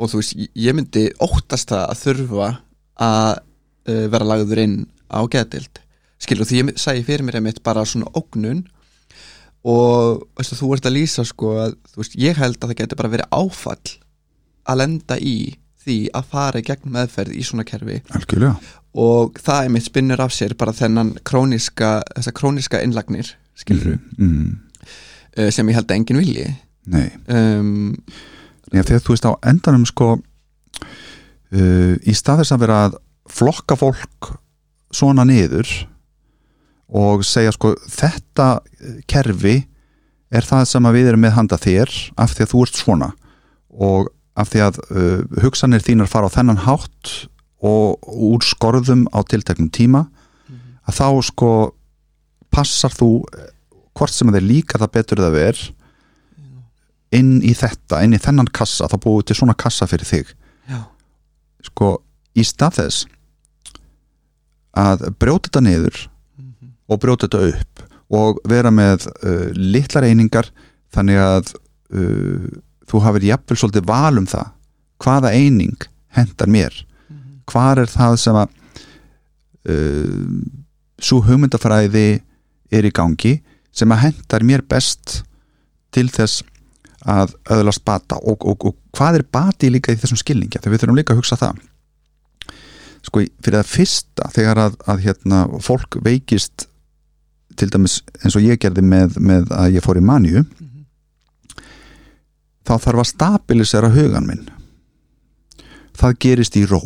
[0.00, 2.50] og þú veist ég- myndi óttast það að þurfa
[3.00, 4.76] að uh, vera lagður inn
[5.12, 5.80] á geðdild
[6.20, 8.64] skilur því ég sæði fyrir mér einmitt bara svona ógnun
[9.68, 13.12] og veistu, þú ert að lýsa sko að veist, ég held að það getur bara
[13.12, 13.96] verið áfall
[14.70, 15.36] að lenda í
[15.80, 18.00] því að fara í gegn meðferð í svona kerfi.
[18.12, 18.56] Algjörlega.
[19.00, 24.50] Og það einmitt spinnur af sér bara þennan króniska, þessa króniska innlagnir skilur mm.
[25.38, 26.46] uh, sem ég held að enginn vilji.
[26.90, 27.96] Nei, um,
[28.70, 32.98] Já, þegar þú veist á endanum sko uh, í stað þess að vera að
[33.30, 34.30] flokka fólk
[34.94, 35.68] svona niður
[36.90, 38.60] og segja sko þetta
[39.10, 39.60] kerfi
[40.30, 43.10] er það sem að við erum með handa þér af því að þú ert svona
[43.70, 47.12] og af því að uh, hugsanir þínar fara á þennan hátt
[47.60, 50.06] og úr skorðum á tilteknum tíma
[50.88, 51.50] að þá sko
[52.50, 53.50] passar þú eh,
[53.94, 55.60] hvort sem þeir líka það betur það ver
[57.12, 60.28] inn í þetta, inn í þennan kassa þá búið til svona kassa fyrir þig
[60.70, 60.80] já,
[61.66, 61.96] sko,
[62.38, 63.06] í stað þess
[64.78, 65.96] að brjóta þetta niður
[66.38, 66.68] Mhm.
[66.88, 70.48] og brjóta þetta upp og vera með uh, litlar einingar
[70.94, 71.52] þannig að
[71.94, 72.46] uh,
[72.90, 74.48] þú hafið jafnvel svolítið val um það
[75.02, 75.76] hvaða eining
[76.16, 76.72] hendar mér
[77.10, 77.42] Mhm.
[77.50, 78.48] hvar er það sem að
[79.68, 80.40] uh,
[81.00, 82.20] svo hugmyndafræði
[82.70, 83.40] er í gangi
[83.72, 85.22] sem að hendar mér best
[85.90, 86.42] til þess
[87.08, 90.58] að öðlast bata og, og, og hvað er bati líka í þessum skilningi?
[90.60, 91.60] Þegar við þurfum líka að hugsa það.
[93.06, 96.66] Sko fyrir það fyrsta þegar að, að hérna, fólk veikist
[97.56, 100.84] til dæmis eins og ég gerði með, með að ég fór í manju Mhm.
[102.68, 104.44] þá þarf að stabilisera hugan minn.
[105.96, 106.80] Það gerist í ró.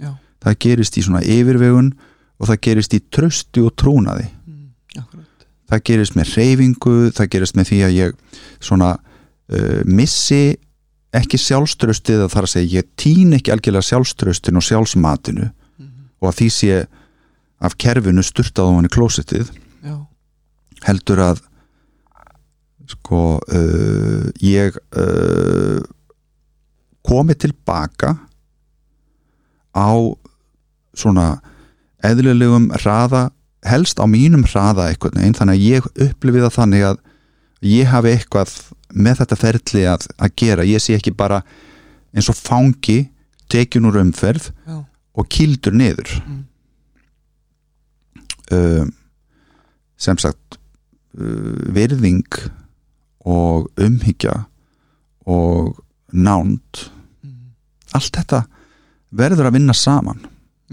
[0.00, 0.14] Já.
[0.44, 1.92] það gerist í svona yfirvegun
[2.40, 4.26] og það gerist í trösti og trúnaði.
[4.46, 4.70] Mm,
[5.70, 8.16] það gerist með reyfingu það gerist með því að ég
[8.60, 8.88] svona
[9.52, 10.56] uh, missi
[11.14, 16.08] ekki sjálfströstið að þar að segja ég týn ekki algjörlega sjálfströstin og sjálfsmatinu Mhm.
[16.22, 16.86] og að því sé
[17.64, 19.50] af kerfinu styrtað á hann í klósettið
[19.84, 19.94] Já,
[20.88, 21.42] heldur að
[22.90, 25.80] sko uh, ég uh,
[27.04, 28.14] komi tilbaka
[29.74, 29.90] á
[30.94, 31.40] svona
[32.04, 33.30] eðlilegum hraða
[33.64, 36.98] helst á mínum hraða eitthvað einn þannig að ég upplifi það þannig að
[37.64, 38.52] ég hafi eitthvað
[38.94, 40.66] með þetta ferli að, að gera.
[40.66, 41.42] Ég sé ekki bara
[42.14, 43.04] eins og fangi
[43.50, 44.80] tekjun úr umferð já,
[45.14, 46.10] og kildur niður.
[46.24, 46.42] Mm.
[48.54, 48.92] um,
[49.96, 50.58] sem sagt
[51.18, 52.26] uh, virðing
[53.24, 54.44] og umhyggja
[55.30, 55.78] og
[56.12, 56.84] nánd.
[57.24, 57.54] Mm,
[57.96, 58.44] allt þetta
[59.14, 60.20] verður að vinna saman.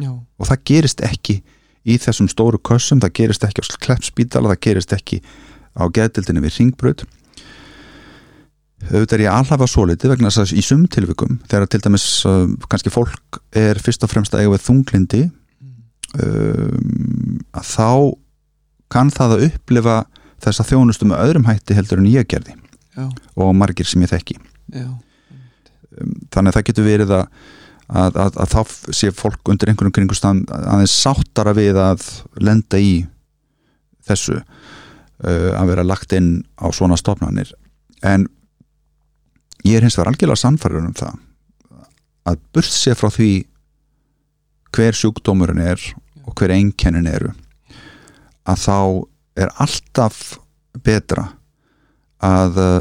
[0.02, 1.42] Já, og það gerist ekki
[1.82, 5.22] í þessum stóru kössum, það gerist ekki á kleppspítala, það gerist ekki
[5.78, 7.06] á geðdildinni við ringbröð
[8.90, 12.08] auðvitað er ég alhafa svo litið vegna þess að í sum tilvikum þegar til dæmis
[12.28, 15.22] uh, kannski fólk er fyrst og fremst að eiga við þunglindi
[16.18, 17.90] um, að þá
[18.92, 20.02] kann það að upplifa
[20.42, 22.58] þessa þjónustu með öðrum hætti heldur en ég gerði
[22.98, 23.06] já,
[23.38, 24.40] og margir sem ég þekki.
[24.76, 27.40] Um, þannig að það getur verið að,
[27.88, 32.06] að, að, að þá sé fólk undir einhvern kringustan aðeins sáttara við að
[32.42, 32.94] lenda í
[34.08, 37.54] þessu uh, að vera lagt inn á svona stofnanir.
[38.02, 38.26] En
[39.68, 41.20] ég er hins vegar algjörlega sannfæður um það
[42.32, 43.32] að burt sé frá því
[44.76, 45.82] hver sjúkdómurinn er
[46.26, 47.34] og hver einkennin eru
[48.50, 48.78] að þá
[49.42, 50.22] er alltaf
[50.86, 51.28] betra
[52.22, 52.80] að uh,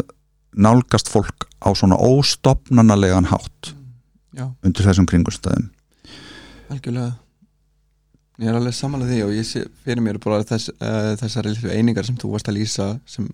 [0.55, 3.75] nálgast fólk á svona óstopnanalegan hátt
[4.37, 5.71] Já, undir þessum kringustæðum
[6.71, 7.17] algjörlega.
[8.41, 11.73] Ég er alveg samanlega því og ég sé fyrir mér bara þess, uh, þessari litlu
[11.75, 13.27] einingar sem þú varst að lýsa sem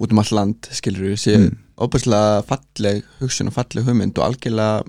[0.00, 1.56] út um all land skilur við, sé Mm.
[1.76, 4.82] Óbærslega falleg hugsun og falleg hugmynd og algjörlega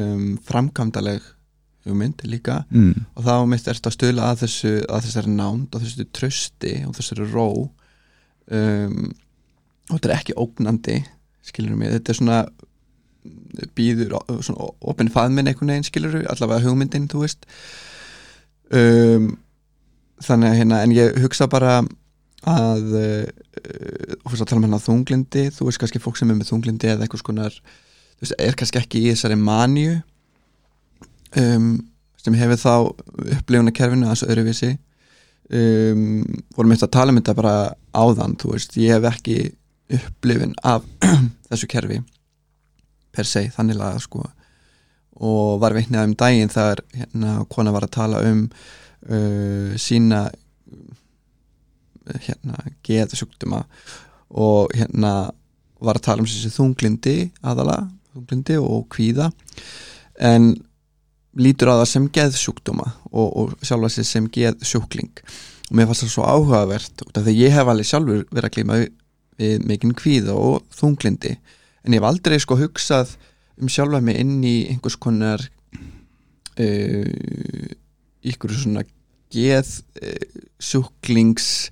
[0.00, 1.22] um, framkvæmdaleg
[1.84, 2.62] hugmynd líka.
[2.70, 3.04] Mm.
[3.14, 6.96] og þá mitt ertu að stöðla að þessu að þessari nánd og þessu trösti og
[6.98, 7.48] þessari ró.
[8.52, 9.12] Um,
[9.90, 11.00] og þetta er ekki ógnandi
[11.44, 12.38] skilur mig, þetta er svona
[13.76, 17.46] býður svona opin faðminn einhvern veginn skilur allavega hugmyndin, þú veist.
[18.72, 19.34] Um,
[20.24, 21.92] þannig að hérna, en ég hugsa bara að
[22.50, 23.24] uh,
[24.20, 26.90] þú veist að tala um hérna þunglindi þú veist kannski fólk sem er með þunglindi
[26.92, 27.56] eða eitthvað skonar
[28.20, 30.00] veist, er kannski ekki í þessari manju
[31.40, 31.70] um,
[32.24, 32.74] sem hefur þá
[33.38, 34.70] upplifuna kerfinu að þessu öðruvísi.
[35.54, 36.22] Um,
[36.56, 37.56] vorum eitt að tala um þetta bara
[37.92, 39.36] áðan þú veist, ég hef ekki
[39.92, 40.86] upplifun af
[41.50, 42.00] þessu kerfi
[43.14, 44.24] per se, þannig laga sko.
[45.24, 50.26] Og var veitnið um daginn þar hérna kona var að tala um uh, sína
[52.26, 53.64] hérna geðsjúkduma
[54.34, 55.14] og hérna
[55.84, 59.30] var að tala um þessi þunglindi aðala, þunglindi og kvíða
[60.22, 60.54] en
[61.34, 65.12] lítur á það sem geðsjúkduma og, og sjálfa sér sem geðsjúkling.
[65.70, 68.54] Og mér fannst það svo áhugavert út af því ég hef alveg sjálfur verið að
[68.56, 73.16] glíma við, mikinn kvíða og þunglindi en ég hef aldrei sko hugsað
[73.60, 75.42] um sjálfa mig inn í einhvers konar
[76.58, 77.06] uh,
[78.24, 78.84] ykkur svona
[79.34, 81.70] geð uh, sjúklings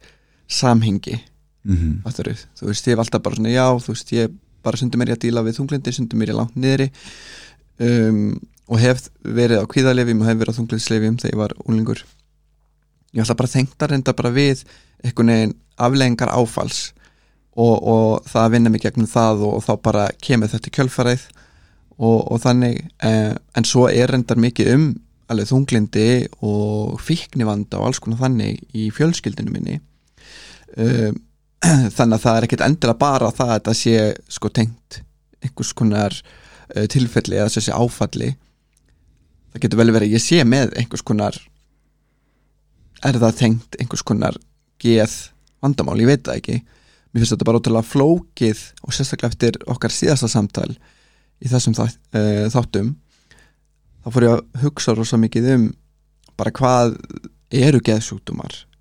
[0.53, 1.19] samhengi.
[1.67, 2.39] Mm fattarðu?
[2.59, 2.71] þú?
[2.71, 5.23] Veist, ég hef alltaf bara svona já, þú veist, ég bara sundum mér í að
[5.27, 6.91] díla við þunglindi sundum mér í langt niðri.
[7.83, 8.41] Um,
[8.73, 12.03] og hef verið á kvíðalefjum og hef verið á þunglindslefjum þegar ég var úlingur
[13.13, 14.65] ég ætla bara að þengta reynda bara við
[15.03, 16.81] einhvern veginn afleggingar áfalls
[17.53, 21.25] og, og það að vinna mig gegnum það og, og þá bara kemur þetta kjölfarið
[21.99, 24.87] og, og þannig eh, en svo er reyndar mikið um
[25.33, 26.09] alveg þunglindi
[26.45, 29.81] og fíknivanda og alls konar þannig í fjölskyldinu minni
[31.97, 33.97] þannig að það er ekkert endilega bara það að þetta sé
[34.33, 35.01] sko tengt
[35.43, 38.31] einhvers konar uh, tilfelli eða þessi áfalli.
[39.53, 41.39] Það getur vel verið ég sé með einhvers konar
[43.03, 44.39] er það tengt einhvers konar
[44.83, 45.15] geð
[45.63, 46.59] vandamál, ég veit það ekki.
[47.13, 50.71] Mér finnst þetta bara ótrúlega flókið og sérstaklega eftir okkar síðasta samtal
[51.43, 52.95] í þessum uh, þáttum.
[54.03, 55.71] Þá fór ég að hugsa rosa mikið um
[56.39, 56.97] bara hvað
[57.53, 58.55] eru geðsjúkdómar?
[58.55, 58.72] uh,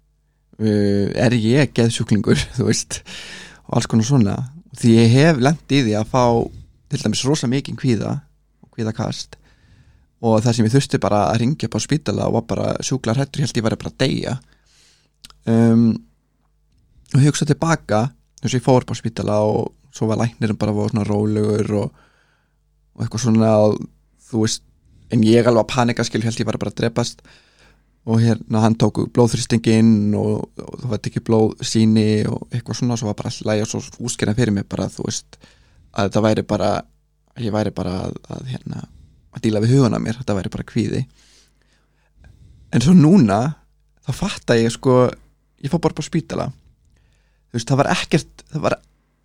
[0.65, 3.01] er ég geðsjúklingur þú veist
[3.67, 4.35] og alls konar svona.
[4.77, 6.23] Því ég hef lent í því að fá
[6.91, 8.15] til dæmis rosa mikið kvíða
[8.63, 9.37] og kvíðakast.
[10.21, 13.17] Og það sem ég þurfti bara að ringja upp á spítala og var bara sjúklar
[13.17, 14.33] hættur, ég held ég væri bara að deyja.
[15.49, 15.85] Um,
[17.15, 18.03] og hugsa tilbaka
[18.41, 21.71] þess að ég fór upp á spítala og svo var læknirinn bara voru svona rólegur
[21.79, 22.03] og,
[22.95, 23.53] og eitthvað svona
[24.29, 24.63] þú veist,
[25.11, 27.25] en ég alveg að panika skil, held ég væri bara að drepast
[28.05, 33.11] og hérna hann tók blóðþrýstingin og, og það var tekið blóðsýni og eitthvað svona, svo
[33.11, 35.37] var bara alltaf læg og svo úskerna fyrir mig bara, þú veist
[35.91, 36.69] að þetta væri bara,
[37.37, 38.85] ég væri bara að, að hérna,
[39.35, 41.01] að díla við hugan að mér þetta væri bara kvíði.
[42.71, 43.39] En svo núna,
[44.07, 45.03] þá fatta ég sko,
[45.61, 46.47] ég fór bara á spítala.
[47.51, 48.77] Þú veist, það var ekkert það var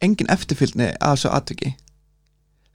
[0.04, 1.72] engin eftirfylgni að þessu atviki.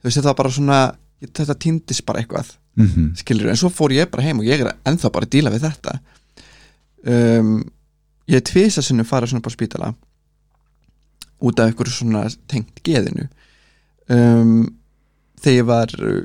[0.00, 0.80] Þú veist, þetta var bara svona
[1.22, 3.14] þetta týndist bara eitthvað mm -hmm.
[3.16, 5.66] skilur, en svo fór ég bara heim og ég er ennþá bara að díla við
[5.68, 5.98] þetta.
[7.04, 7.64] Um,
[8.28, 9.94] ég er tvisa sinnum farað svona á spítala
[11.40, 13.28] út af einhverju svona tengt geðinu.
[14.08, 14.78] Um,
[15.42, 16.22] þegar ég var uh,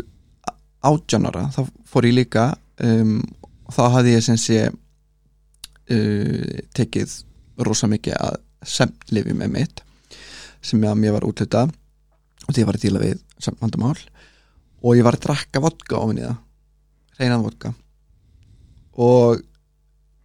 [0.82, 3.22] átjánara þá fór ég líka um,
[3.66, 7.24] og þá hafði ég sem sé uh, tekið
[7.66, 9.84] rosa mikið að semlifi með mitt
[10.62, 11.74] sem mér var útlutað
[12.48, 13.18] og því ég var að díla við
[13.62, 13.98] vandamál
[14.84, 16.38] og ég var að drakka vodka ofin í það.
[17.18, 17.74] Reynan vodka.
[18.98, 19.42] Og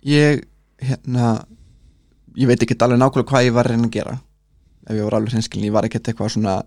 [0.08, 0.44] ég
[0.82, 1.32] hérna
[2.36, 4.14] ég veit ekki alveg nákvæmlega hvað ég var að reyna að gera.
[4.86, 6.60] Ef ég var alveg hreinskilin, ég var ekkert eitthvað svona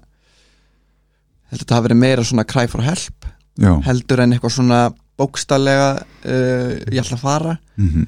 [1.50, 3.28] heldur þetta hafi verið meira svona cry for help
[3.62, 4.80] Já, heldur en eitthvað svona
[5.16, 7.58] bókstallega uh, ég ætla að fara.
[7.80, 8.06] Mm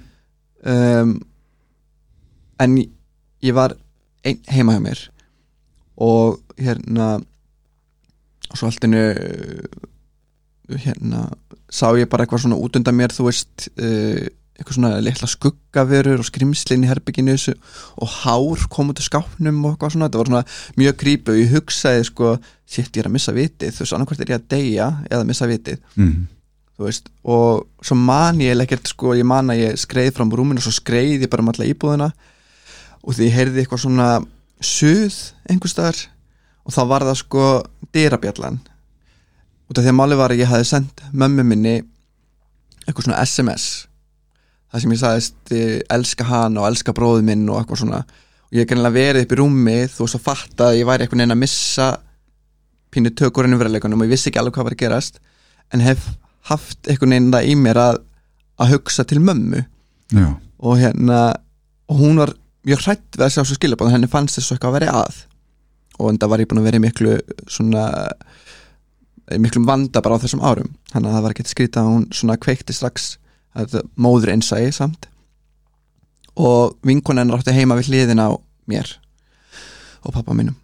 [0.68, 1.12] um,
[2.60, 2.78] en
[3.46, 3.76] ég var
[4.26, 5.02] ein, heima hjá mér.
[6.02, 7.20] Og hérna
[8.52, 9.04] og svo alltinu
[10.68, 11.28] hérna
[11.72, 16.22] sá ég bara eitthvað svona út undan mér þú veist uh, eitthvað svona litla skuggaverur
[16.22, 17.36] og skrimslinn í herbygginu
[18.02, 21.42] og hár kom út af skápnum og eitthvað svona, þetta var svona mjög grípi og
[21.42, 22.32] ég hugsaði sko,
[22.66, 23.76] sétt ég er að missa vitið.
[23.76, 25.84] Þú veist, annarkvært er ég að deyja eða missa vitið.
[26.00, 26.26] Mm.
[26.78, 30.62] þú veist, og svo man ég ekkert sko, ég man að ég skreið fram rúminu
[30.62, 32.12] og svo skreið ég bara um alla íbúðina.
[33.06, 34.10] Og því ég heyrði eitthvað svona
[34.58, 36.02] suð einhvers staðar
[36.68, 37.44] og þá var það sko
[37.96, 38.60] dyrabjallan.
[39.68, 41.78] Út af því að máli var að ég hafi sendt mömmu minni
[42.88, 43.88] eitthvað svona SMS
[44.72, 48.02] það sem ég sagðist eh, elska hann og elska bróðu minn og eitthvað svona.
[48.48, 51.22] Og ég kannilega verið upp í rúmi þú veist að fatta að ég væri eitthvað
[51.24, 51.88] neina að missa
[52.94, 55.22] pínu tökur ennum veruleikunum og ég vissi ekki alveg hvað var að gerast
[55.76, 56.06] en hef
[56.48, 58.02] haft eitthvað neina í mér að,
[58.64, 59.64] að hugsa til mömmu.
[60.16, 60.28] Já,
[60.64, 61.22] og hérna
[61.92, 62.32] og hún var
[62.68, 65.20] mjög hrætt við að sjá svo skilabóð henni fannst þess eitthvað að vera að
[65.98, 67.18] og enda var ég búin að vera í miklu
[67.50, 67.86] svona
[69.36, 70.70] miklum vanda bara á þessum árum.
[70.94, 73.08] Þannig að það var ekki skrítið að hún svona kveikti strax
[73.58, 75.10] þetta móður einsægi samt.
[76.38, 78.30] Og vinkonan rátti heima við hliðin á
[78.70, 78.94] mér
[80.06, 80.56] og pappa mínum.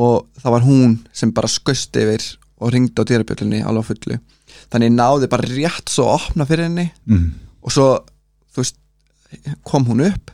[0.00, 2.24] Og það var hún sem bara skust yfir
[2.62, 4.18] og ringdi á dýrabjöldinni alveg fullu.
[4.72, 7.26] Þannig ég náði bara rétt svo að opna fyrir henni mm.
[7.66, 7.88] og svo
[8.56, 8.78] veist,
[9.66, 10.32] kom hún upp.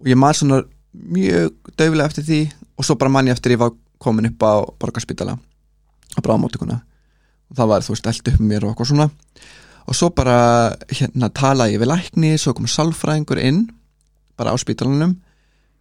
[0.00, 0.62] Og ég man svona
[0.94, 2.40] mjög döfilega eftir því
[2.80, 6.80] og svo bara man ég eftir ég var komin upp á borgarspítala á bráðmóttikuna
[7.50, 9.08] og það var þú veist eld upp mér og eitthvað svona.
[9.90, 10.38] Og svo bara
[10.88, 13.64] hérna talaði ég við lækni svo kom salfræðingur inn
[14.38, 15.16] bara á spítalanum.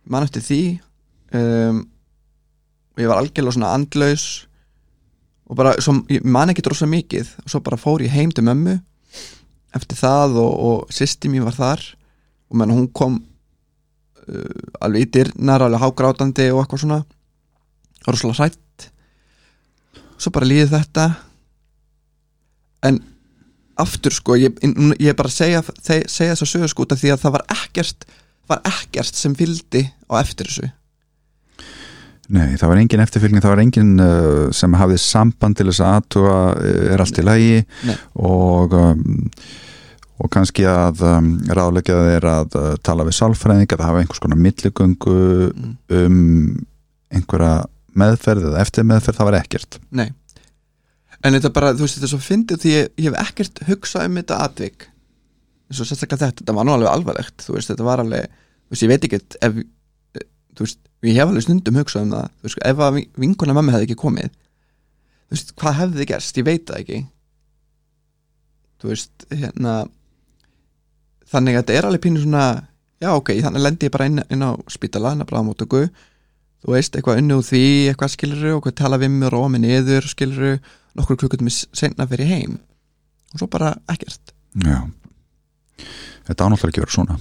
[0.09, 0.62] Man eftir því
[1.38, 1.83] um,
[2.95, 4.25] og ég var algjörlega svona andlaus
[5.49, 7.29] og bara, svo, ég man ekki drosa mikið.
[7.45, 8.75] Og svo bara fór ég heim til mömmu.
[9.77, 11.85] Eftir það og, og sýsti mín var þar.
[12.49, 13.21] Og menn hún kom
[14.81, 16.99] alveg í dyrnar alveg hágrátandi og eitthvað svona.
[18.07, 18.89] Rosalega hrætt.
[20.19, 21.09] Svo bara líði þetta.
[22.87, 23.01] En
[23.79, 27.37] aftur sko ég, er bara að segja, segja þess að sögur sko því að það
[27.37, 28.09] var ekkert
[28.49, 30.69] var ekkert sem fylgdi á eftir þessu.
[32.29, 35.95] Nei, það var engin eftirfylgning, það var engin uh, sem hafði samband til þess að
[35.97, 36.35] aðtúa
[36.93, 37.55] er allt í lagi.
[37.89, 37.95] Nei.
[38.21, 39.23] og um,
[40.19, 44.41] og kannski að um, ráðleggja þeir að uh, tala við sálfræðing að hafa einhvers konar
[44.43, 45.17] milligöngu
[45.49, 45.76] Mm.
[45.95, 46.17] um
[47.09, 47.53] einhverja
[47.99, 49.78] meðferð eða eftir meðferð, það var ekkert.
[49.95, 50.09] Nei.
[51.26, 54.05] En þetta bara, þú veist, þetta er svo fyndið því ég, ég hef ekkert hugsað
[54.07, 54.86] um þetta atvik.
[55.70, 58.30] Eins og sérstaklega þetta, þetta var nú alveg alvarlegt þú veist, þetta var alveg,
[58.70, 59.57] þú veist, ég veit ekki ef,
[60.20, 63.57] eh, þú veist, ég hef alveg stundum hugsað um það, þú veist, ef að vinkona
[63.57, 66.99] mamma hefði ekki komið þú veist, hvað hefði gerst, ég veit það ekki.
[68.80, 69.76] Þú veist, hérna
[71.32, 72.43] þannig að þetta er alveg pínu svona
[73.01, 75.89] já, ok, þannig lendi ég bara inn, inn á spítala, inn á bráðamótöku
[76.59, 77.63] þú veist, eitthvað unni úr því,
[77.93, 80.57] eitthvað skiluru og hvað tala við mig og róa mig niður skiluru,
[80.99, 82.57] nokkur klukkutum senna fyrir heim.
[83.34, 84.34] Og svo bara ekkert.
[84.65, 84.82] Já.
[86.27, 87.15] Þetta ánáttúrulega ekki verið svona.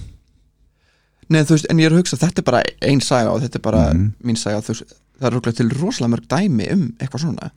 [1.29, 3.55] Nei, þú veist, en ég er að hugsa, þetta er bara ein saga og þetta
[3.55, 4.11] er bara Mhm.
[4.25, 4.59] mín saga.
[4.65, 7.51] Þú veist, það er rúglega til rosalega mörg dæmi um eitthvað svona.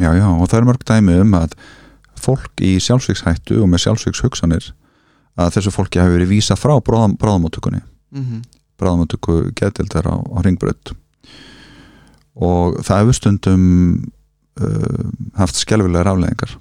[0.00, 1.52] Já, já, og það er mörg dæmi um að
[2.18, 4.72] fólk í sjálfsvíkshættu og með sjálfsvíkshugsanir
[5.36, 7.82] að þessu fólki hafi verið vísa frá bráðam, bráðamóttökunni.
[8.16, 8.44] Mm
[8.80, 10.92] bráðamóttöku geðdildar á, á ringbraut
[12.36, 13.66] og það hefur stundum
[14.60, 15.04] uh,
[15.38, 16.56] haft skelfilega rafleðingar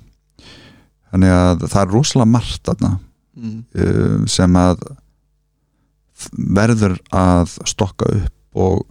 [1.11, 2.91] þannig að það er rosalega margt þarna
[3.35, 3.57] mm.
[3.75, 4.85] uh, sem að
[6.55, 8.85] verður að stokka upp og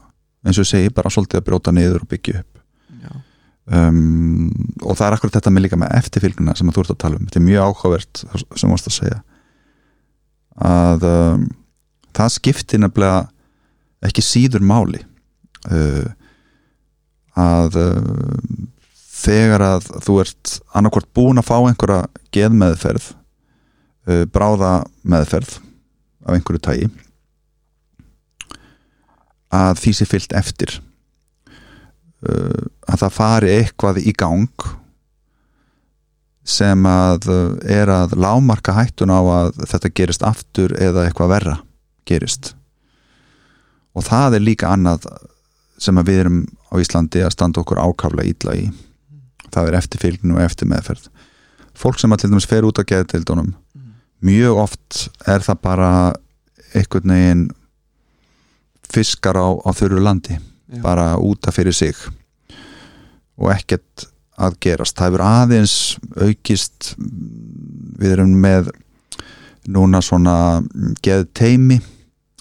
[0.44, 2.50] eins og segi bara svolítið að brjóta niður og byggja upp.
[3.64, 4.50] Um,
[4.84, 7.22] og það er akkurat þetta með líka með eftirfylguna sem þú ert að tala um.
[7.24, 8.20] Þetta er mjög áhugavert
[8.60, 9.20] sem varst að segja
[10.60, 11.46] að um,
[12.14, 13.26] það skiptir nefnilega
[14.04, 15.00] ekki síður máli
[15.72, 16.06] uh,
[17.40, 18.38] að uh,
[19.24, 25.58] þegar að þú ert annarkvort búin að fá einhverja geðmeðferð uh, bráða meðferð
[26.24, 26.90] af einhverju tægi
[29.54, 30.78] að því sé fyllt eftir
[32.28, 34.68] uh, að það fari eitthvað í gang
[36.44, 41.56] sem að uh, er að lámarka hættun á að þetta gerist aftur eða eitthvað verra
[42.08, 42.52] gerist.
[43.94, 45.06] Og það er líka annað
[45.80, 46.40] sem að við erum
[46.70, 48.68] á Íslandi að standa okkur ákaflega ítla í.
[49.54, 51.08] Það er eftirfylgn og eftir meðferð
[51.74, 53.52] fólk sem að til dæmis fer út á geðtildunum
[54.24, 55.90] mjög oft er það bara
[56.74, 57.44] einhvern veginn
[58.94, 60.80] fiskar á, á þurru landi Já.
[60.82, 61.96] bara úta fyrir sig.
[63.36, 64.06] Og ekkert
[64.40, 64.96] að gerast.
[64.98, 65.76] Það hefur aðeins
[66.16, 66.94] aukist
[68.00, 68.72] við erum með
[69.70, 70.36] núna svona
[71.04, 71.78] geð teimi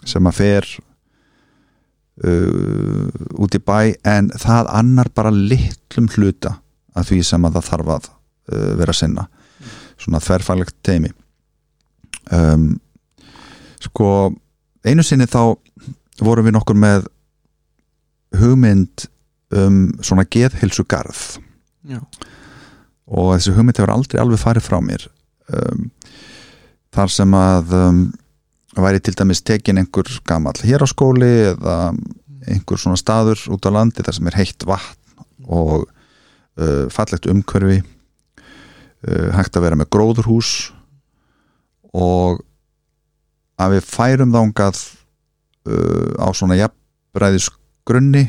[0.03, 0.67] sem að fer
[2.25, 3.07] uh,
[3.39, 6.57] út í bæ en það annar bara litlum hluta
[6.93, 9.27] að því sem að það þarf að uh, vera sinna.
[10.01, 11.13] Svona þverfælegt teimi
[12.31, 12.73] um,
[13.83, 14.33] sko
[14.85, 15.55] einu sinni þá
[16.23, 17.07] vorum við nokkur með
[18.39, 19.07] hugmynd
[19.53, 21.23] um svona geðhilsugarð
[21.89, 21.99] já,
[23.07, 25.07] og þessi hugmynd hefur aldrei alveg farið frá mér
[25.51, 25.87] um,
[26.93, 28.03] þar sem að um,
[28.77, 31.77] væri til dæmis tekin einhver gamall hér á skóli eða
[32.49, 37.81] einhver svona staður út á landi þar sem er heitt vatn og uh, fallegt umhverfi
[37.81, 40.53] uh, hægt að vera með gróðurhús
[41.93, 42.41] og
[43.61, 44.79] að við færum þángað
[45.69, 47.51] uh, á svona jafnbræðis
[47.87, 48.25] grunni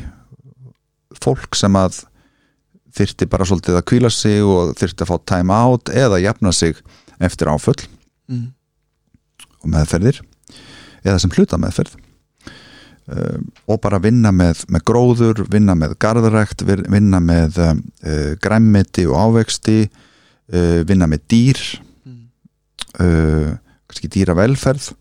[1.21, 2.03] fólk sem að
[2.95, 6.77] þyrti bara svolítið að kvíla sig og þyrti að fá time out eða jafna sig
[7.19, 7.81] eftir áföll
[8.31, 8.45] mm.
[9.63, 10.21] og meðferðir
[11.05, 11.93] eða sem hluta meðferð
[13.11, 13.39] uh,
[13.69, 17.75] og bara vinna með, með gróður, vinna með garðrækt, vin- vinna með uh,
[18.41, 21.65] græmmeti og ávexti uh, vinna með dýr
[22.05, 22.27] Mm.
[23.01, 23.51] uh,
[23.89, 24.91] kannski dýra velferð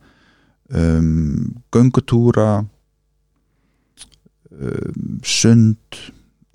[0.73, 2.65] um, göngutúra
[4.51, 5.77] um, sund
[6.09, 6.14] um,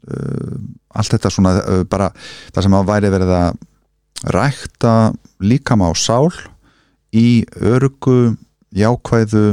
[0.09, 2.11] allt þetta svona uh, bara
[2.53, 3.59] það sem að væri verið að
[4.35, 4.93] rækta
[5.39, 6.29] líkama á sál
[7.15, 8.35] í örugu
[8.75, 9.47] jákvæðu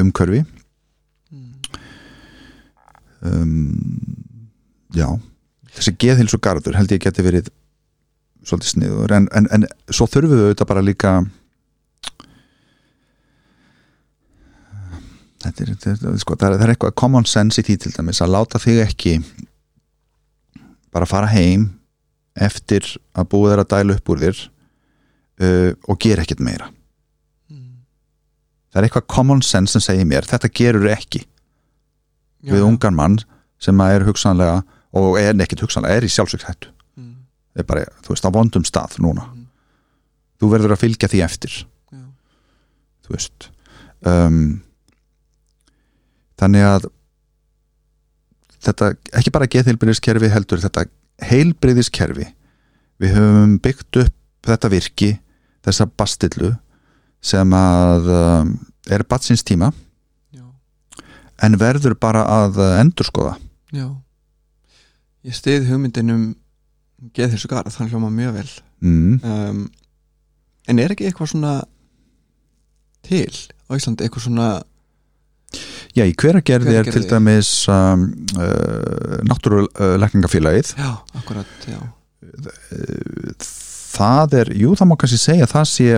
[0.00, 0.44] umhverfi
[1.30, 1.52] Mm.
[3.22, 4.00] um,
[4.90, 5.06] já
[5.76, 7.50] þessi geðhilsu garður held ég geti verið
[8.42, 11.12] svolítið sniður en, en, en svo þurfum við auðvitað bara líka
[15.40, 18.20] þetta er, þetta sko, það er, það er eitthvað common sense í því til dæmis
[18.24, 19.14] að láta þig ekki
[20.92, 21.68] bara fara heim
[22.40, 22.86] eftir
[23.18, 24.40] að búið þér að dæla upp úr þér
[25.40, 26.70] uh, og gera ekkert meira
[27.50, 27.80] Mm.
[28.70, 33.16] það er eitthvað common sense sem segir mér þetta gerur ekki Já, við ungan mann
[33.58, 34.60] sem er hugsanlega
[34.94, 37.16] og er nekkit hugsanlega, er í sjálfsögshættu Mm.
[37.58, 39.48] er bara, þú veist, á vondum stað núna Mm.
[40.38, 41.50] þú verður að fylgja því eftir
[41.90, 41.98] Já.
[43.02, 43.48] þú veist
[44.06, 44.62] um,
[46.40, 46.88] þannig að
[48.60, 50.86] þetta, ekki bara geðheilbriðiskerfi heldur þetta
[51.30, 52.30] heilbriðiskerfi
[53.00, 55.10] við höfum byggt upp þetta virki
[55.64, 56.54] þessa bastillu
[57.20, 58.52] sem að um,
[58.88, 59.68] er batsins tíma
[60.32, 60.44] Já.
[61.44, 63.36] en verður bara að endurskoða
[63.76, 63.88] Já
[65.20, 66.22] Ég stið hugmyndin um
[67.12, 68.48] geð þessu garð, þannig hljóma mjög vel
[68.80, 69.18] mm.
[69.20, 69.58] um,
[70.68, 71.52] En er ekki eitthvað svona
[73.04, 73.28] til
[73.68, 74.48] á Íslandi, eitthvað svona
[75.96, 78.06] Já, í hveragerði er til dæmis um,
[78.38, 81.80] uh, náttúruleikningafélagið Já, akkurat, já.
[83.90, 85.88] Það er, jú það má kannski segja að það sé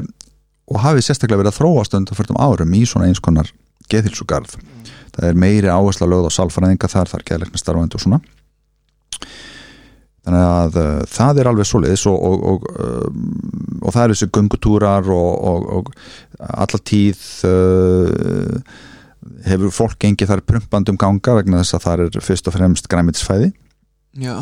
[0.73, 3.51] og hafi sérstaklega verið að þróast undir fyrtum árum í svona eins konar
[3.93, 4.57] geðhilsugarð
[5.13, 8.21] það er meiri áhersla lögð á sálfræðinga þar, þar geðleikna starfandi og svona.
[10.23, 13.23] Þannig að uh, það er alveg svoleiðis og, og, og, um,
[13.83, 15.91] og það er þessi göngutúrar og, og, og
[16.47, 18.77] alla tíð uh,
[19.47, 23.53] hefur fólk gengið þar prumpandum ganga vegna þess að það er fyrst og fremst græmitsfæði
[24.23, 24.37] Já,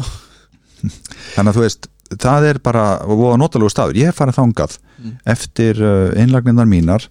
[1.36, 5.14] þannig að þú veist það er bara og notalegu staður, ég hef farið þangað Mm.
[5.24, 7.06] eftir uh, einlagninnar mínar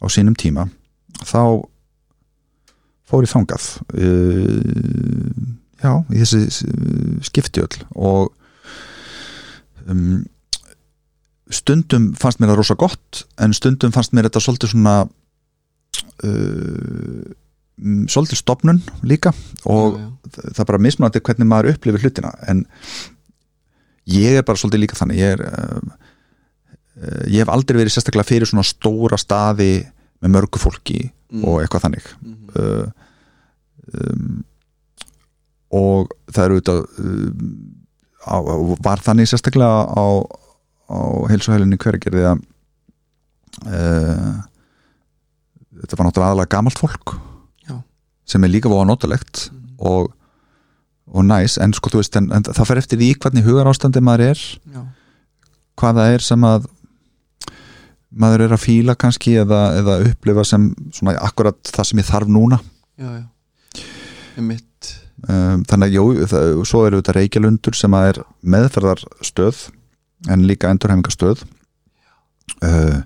[0.00, 0.70] á sínum tíma.
[1.20, 1.68] Þá
[3.04, 3.66] fór ég þangað.
[3.92, 5.52] Uh,
[5.82, 8.32] já, í þessi uh, skiptiöll og
[9.84, 10.24] um,
[11.52, 14.96] stundum fannst mér það rosa gott en stundum fannst mér þetta svolítið svona
[16.26, 17.34] uh,
[17.82, 19.32] mm, svolítið stopnun líka
[19.64, 20.48] og já, já.
[20.52, 22.64] það er bara mismunandi hvernig maður upplifir hlutina en
[24.10, 25.80] ég er bara svolítið líka þannig ég er uh,
[27.02, 29.72] uh, ég hef aldrei verið sérstaklega fyrir svona stóra staði
[30.22, 31.42] með mörgu fólki Mm.
[31.42, 32.50] og eitthvað þannig Mhm.
[32.54, 32.86] uh,
[33.98, 34.44] um,
[35.74, 38.36] og það eru auðvitað uh, á,
[38.86, 40.06] var þannig sérstaklega á,
[40.86, 40.98] á
[41.32, 42.44] heilsuhælinni hvergerði að
[43.66, 44.38] uh,
[45.82, 47.14] þetta var náttúrulega aðalega gamalt fólk
[47.68, 47.76] Já.
[48.26, 49.74] sem er líka voða notalegt Mhm.
[49.78, 50.12] og,
[51.12, 54.00] og næs en sko þú veist en, en það fer eftir því hvernig hugar ástandi
[54.02, 54.82] maður er já,
[55.76, 56.66] hvað það er sem að
[58.16, 62.28] maður er að fíla kannski eða, eða upplifa sem svona akkurat það sem ég þarf
[62.32, 62.58] núna.
[62.96, 63.24] Já, já.
[65.26, 68.18] Um, þannig að jú, það, svo eru þetta reykjalundur sem að er
[68.52, 69.62] meðferðarstöð
[70.32, 71.42] en líka endurhæfingastöð
[72.62, 73.00] uh,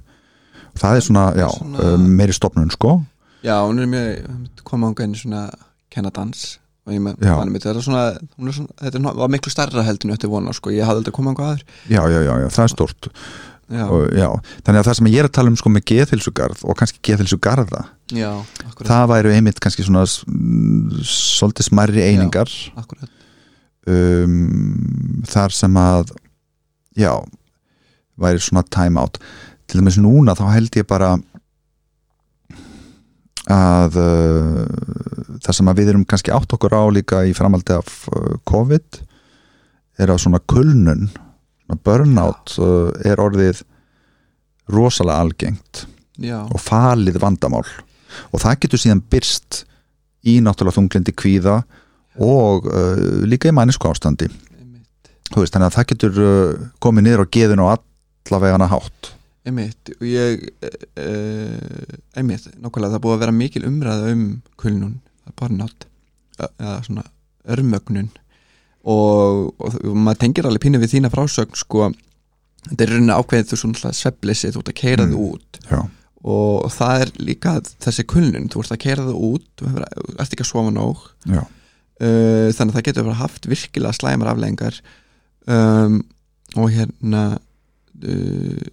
[0.81, 2.09] það er svona, já, Svona- svona...
[2.21, 2.97] meiri stopnun sko.
[3.45, 5.47] Já, hún er mjög koma ánga inn í svona
[5.93, 6.59] kenna dans
[6.89, 9.85] og ég með manni mitt, þetta er svona, er svona þetta er var miklu stærra
[9.85, 12.65] heldinu eftir vona sko, ég hafði aldrei komað ánga aður já, já, já, já, það
[12.67, 13.11] er stort
[13.71, 14.27] Já, og, já,
[14.67, 17.83] þannig að það sem ég er að tala um sko með geðhilsugarð og kannski geðhilsugarða
[18.19, 18.31] já,
[18.83, 22.51] það væru einmitt kannski svona svolítið smærri einingar
[23.87, 26.11] um, þar sem að
[26.99, 27.13] já
[28.21, 29.21] væri svona time out
[29.71, 31.15] til dæmis núna þá held ég bara
[33.51, 34.67] að uh,
[35.43, 39.01] það sem að við erum kannski átt okkur á líka í framaldi af uh, COVID
[40.01, 43.63] er að svona kulnun svona burnout uh, er orðið
[44.71, 45.85] rosalega algengt
[46.21, 47.65] Já, og falið vandamál.
[48.35, 49.63] Og það getur síðan byrst
[50.29, 51.63] í náttúrulega þunglindi kvíða
[52.21, 54.29] og uh, líka í mannisku ástandi.
[55.31, 59.15] Veist, þannig að það getur uh, komið niður á geðinu og allavegana hátt
[59.49, 60.43] einmitt og ég
[61.01, 64.25] uh, einmitt, nákvæmlega það búið að vera mikil umræða um
[64.61, 64.99] kulnun,
[65.39, 65.87] barnátt
[66.41, 67.05] eða svona
[67.51, 68.11] örmögnun.
[68.89, 71.91] Og, og, og maður tengir alveg pínu við þína frásögn sko
[72.69, 75.17] þetta er rauninni ákveðið þú svona svefleysi, þú ert að keira Mm.
[75.25, 75.59] út.
[75.71, 75.81] Já,
[76.31, 80.45] og það er líka þessi kulnun, þú ert að keira þig út þú ert ekki
[80.45, 81.07] að sofa nóg.
[82.01, 84.77] Uh, þannig að það getur haft virkilega slæmar afleggingar
[85.53, 85.99] um,
[86.57, 88.69] og hérna uh,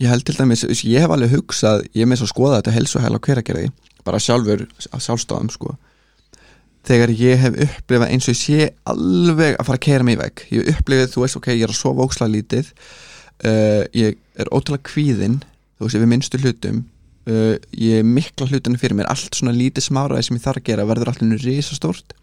[0.00, 3.16] ég held til dæmis ég hef alveg hugsað, ég með svo að skoða þetta helsuhæl
[3.16, 3.72] á hveragerði,
[4.06, 5.76] bara sjálfur sjálfstofum sko.
[6.88, 10.22] Þegar ég hef upplifað eins og ég sé alveg að fara að keira mig í
[10.22, 14.16] veg ég hef upplifað, þú veist, ok, ég er að sofa óksla lítið uh, ég
[14.34, 15.38] er ótrúlega kvíðinn,
[15.78, 16.82] þú veist, við minnstu hlutum
[17.28, 19.10] uh, ég mikla hlutinu fyrir mér.
[19.12, 22.16] Allt svona lítið smáraði sem ég þarf að gera verður allir nú risastórt.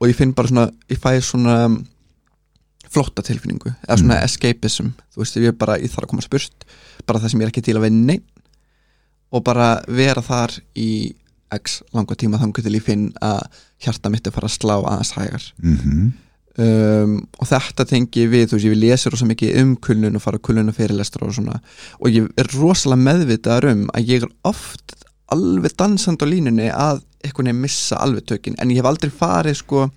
[0.00, 1.56] Og ég finn bara svona, ég fæ svona
[2.90, 4.24] flotta tilfinningu eða svona Mm.
[4.26, 4.92] escapism.
[5.14, 6.64] Þú veist, ég er bara, ég þarf að koma spurt
[7.06, 8.22] bara það sem ég er ekki til að neinn
[9.32, 11.14] og bara vera þar í
[11.52, 13.42] x langa tíma þangur til ég finn að
[13.82, 15.52] hjarta mitt er fara að slá aðeins hægar.
[15.62, 16.12] Mhm.
[16.60, 20.38] Um, og þetta tengi við, þú veist, ég lesi rosa mikið um kulnun og fara
[20.38, 21.60] kulnun og fyrirlestur og svona.
[22.02, 24.94] Og ég er rosalega meðvitaðar um að ég er oft
[25.32, 28.56] alveg dansand á línunni að einhvern veginn missa alveg tökin.
[28.58, 29.90] En ég hef aldrei farið sko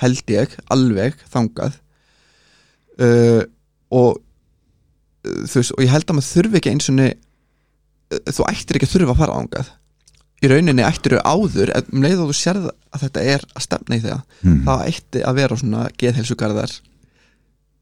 [0.00, 1.76] held ég alveg þangað
[2.98, 3.42] uh,
[3.90, 7.02] og uh, þú veist, og ég held að maður þurfi ekki eins og
[8.34, 9.68] þú ættir ekki að þurfa að fara þangað
[10.40, 13.98] í rauninni ættir þú áður um leið og þú sérð að þetta er að stefna
[13.98, 14.60] í það mm.
[14.66, 16.72] það ætti að vera svona geðhelsugarðar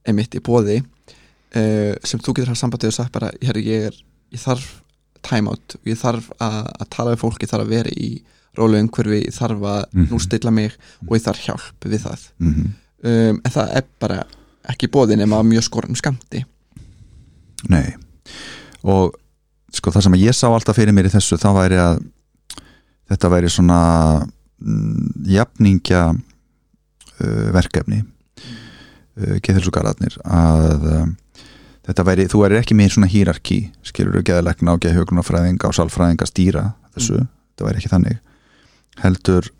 [0.08, 4.00] einmitt í bóði uh, sem þú getur haft sambandið og sagt bara, ég, er,
[4.34, 4.66] ég þarf
[5.26, 8.10] time out, ég þarf að, að tala við fólk, ég þarf að vera í
[8.58, 10.08] rólu umhverfi, ég þarf að Mhm.
[10.10, 14.24] nú stilla mig og ég þarf hjálp við það Mm um, en það er bara
[14.68, 16.44] ekki bóði nema mjög skorinn skamti
[17.66, 17.96] Nei.
[18.86, 19.16] Og
[19.74, 21.98] sko það sem ég sá alltaf fyrir mér í þessu þá væri að
[23.10, 23.80] þetta væri svona
[24.22, 31.12] mm, jafningja uh, verkefni uh, geðhelsugarðarnir að um,
[31.88, 36.28] þetta væri, þú væri ekki með svona hýrarki skilur þú geðalegna og geðhugunarfræðinga og sálfræðinga
[36.28, 36.64] að stýra
[36.94, 38.18] þessu þetta væri ekki þannig.
[39.02, 39.52] Heldur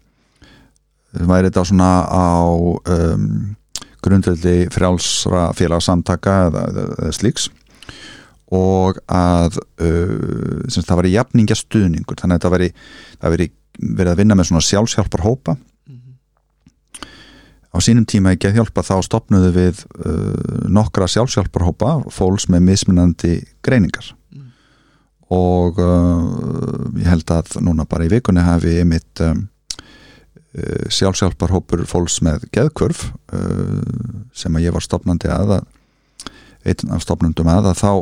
[1.19, 3.57] væri þetta svona á um,
[4.05, 7.49] grundveldi frjálsra félagsamtaka eða, eða, slíks.
[8.55, 12.70] Og að uh, það væri jafningja stuðningur þannig að þetta væri,
[13.18, 15.59] það væri verið að vinna með svona sjálfsjálpar hópa
[17.68, 23.34] á sínum tíma í geðhjálpa þá stopnuðu við uh, nokkra sjálfsjálparhópa fólks með mismunandi
[23.64, 24.14] greiningar.
[24.32, 24.49] Mm.
[25.34, 29.46] og uh, ég held að núna bara í vikunni hafi einmitt um,
[30.57, 33.82] uh, sjálfsjálparhópur fólks með geðkvörf uh,
[34.36, 35.59] sem að ég var stopnandi að,
[36.68, 37.92] einn af stopnundum að, þá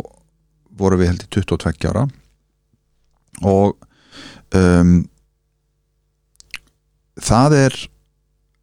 [0.76, 2.06] voru við held í 22 ára.
[3.46, 3.76] Og
[4.56, 4.98] um,
[7.20, 7.78] það er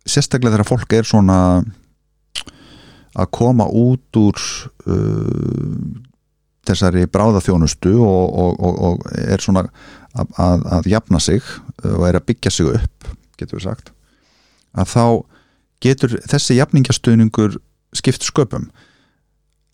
[0.04, 1.38] sérstaklega þegar fólk er svona
[3.14, 4.40] að koma út úr
[4.90, 5.82] uh,
[6.64, 9.66] þessari bráðaþjónustu og, og, og, og er svona
[10.14, 11.44] að, að, að jafna sig
[11.84, 13.10] og er að byggja sig upp
[13.40, 13.94] getur við sagt
[14.74, 15.06] að þá
[15.84, 17.60] getur þessi jafningastöningur
[17.94, 18.70] skipt sköpum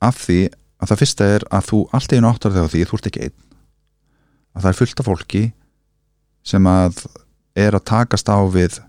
[0.04, 0.50] af því
[0.80, 3.38] að það fyrsta er að þú allt einu áttar þegar því þú ert ekki einn.
[4.56, 5.44] Að það er fullt af fólki
[6.50, 7.04] sem að
[7.60, 8.80] er að takast á við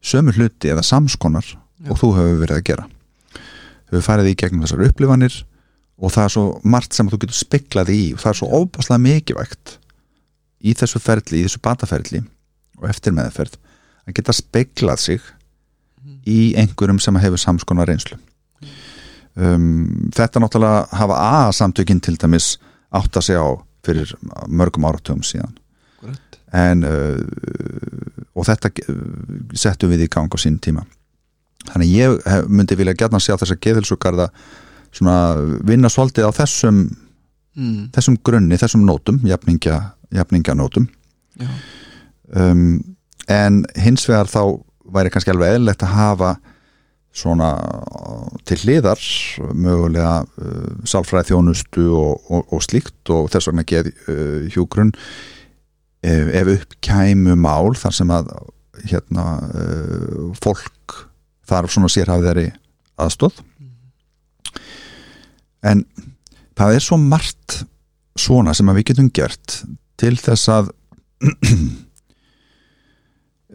[0.00, 1.90] sömu hluti eða samskonar Já.
[1.90, 2.86] og þú hefur verið að gera.
[3.90, 5.40] Hefur farið í gegnum þessar upplifanir
[6.00, 9.04] og það er svo margt sem þú getur speklað í og það er svo óbáslega
[9.04, 9.74] mikilvægt
[10.60, 12.22] í þessu ferli, í þessu bataferli
[12.80, 13.58] og eftir meðferð
[14.10, 15.30] að geta speklað sig
[16.28, 18.18] í einhverjum sem hefur samskonar reynslu.
[19.40, 22.56] Um, þetta náttúrulega hafa A samtökin til dæmis
[22.90, 23.50] átt að segja á
[23.86, 24.14] fyrir
[24.48, 25.54] mörgum áratugum síðan.
[26.00, 26.40] Akkurat.
[26.56, 27.20] en uh,
[28.34, 28.96] og þetta uh,
[29.54, 30.82] settum við í gang á sín tíma.
[31.68, 34.30] Þannig ég hef, myndi vilja gætna sjá þess að geðhilsugarða
[34.90, 35.16] svona
[35.68, 36.88] vinna svolítið á þessum
[37.54, 37.90] mm.
[37.94, 39.76] þessum grunni, þessum nótum jafningja,
[40.14, 40.88] jafninganótum
[42.34, 42.64] um,
[43.28, 44.42] en hins vegar þá
[44.90, 46.30] væri kannski alveg eðlilegt að hafa
[47.10, 47.50] svona
[48.46, 49.00] til hliðar
[49.58, 54.92] mögulega uh, sálfræði þjónustu og, og, og slíkt og þess vegna geð uh, hjúgrunn
[56.06, 58.30] ef, ef upp kæmu mál þar sem að
[58.86, 61.00] hérna uh, fólk
[61.50, 62.46] þarf svona sérhafðari
[63.00, 63.42] aðstóð
[65.66, 65.82] en
[66.58, 67.62] það er svo margt
[68.18, 69.62] svona sem að við getum gert
[70.00, 70.70] til þess að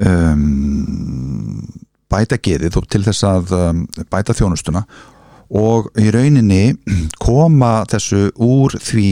[0.04, 1.64] um,
[2.12, 4.86] bæta geðið og til þess að um, bæta þjónustuna
[5.56, 6.76] og í rauninni
[7.26, 9.10] koma þessu úr því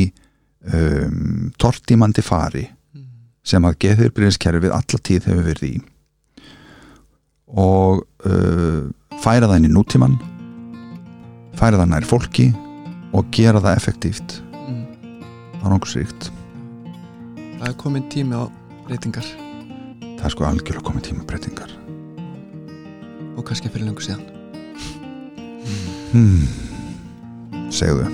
[0.73, 2.67] um, tortímandi fari
[3.43, 5.79] sem að geðheilbriðiskerfið alla tíð hefur verið í.
[7.59, 8.87] Og uh,
[9.21, 10.15] færa það inn í nútíman
[11.59, 12.47] færa það nær fólki
[13.13, 14.39] og gera það effektíft.
[14.63, 14.87] Mm.
[15.61, 16.31] árangursríkt
[17.59, 18.47] Það er komin tími á
[18.89, 19.27] reytingar
[20.23, 21.71] það er sko algjörlega komið tímabreitingar
[23.35, 24.23] og kannski fyrir langu séðan
[26.13, 27.67] hmm.
[27.67, 28.07] segðu.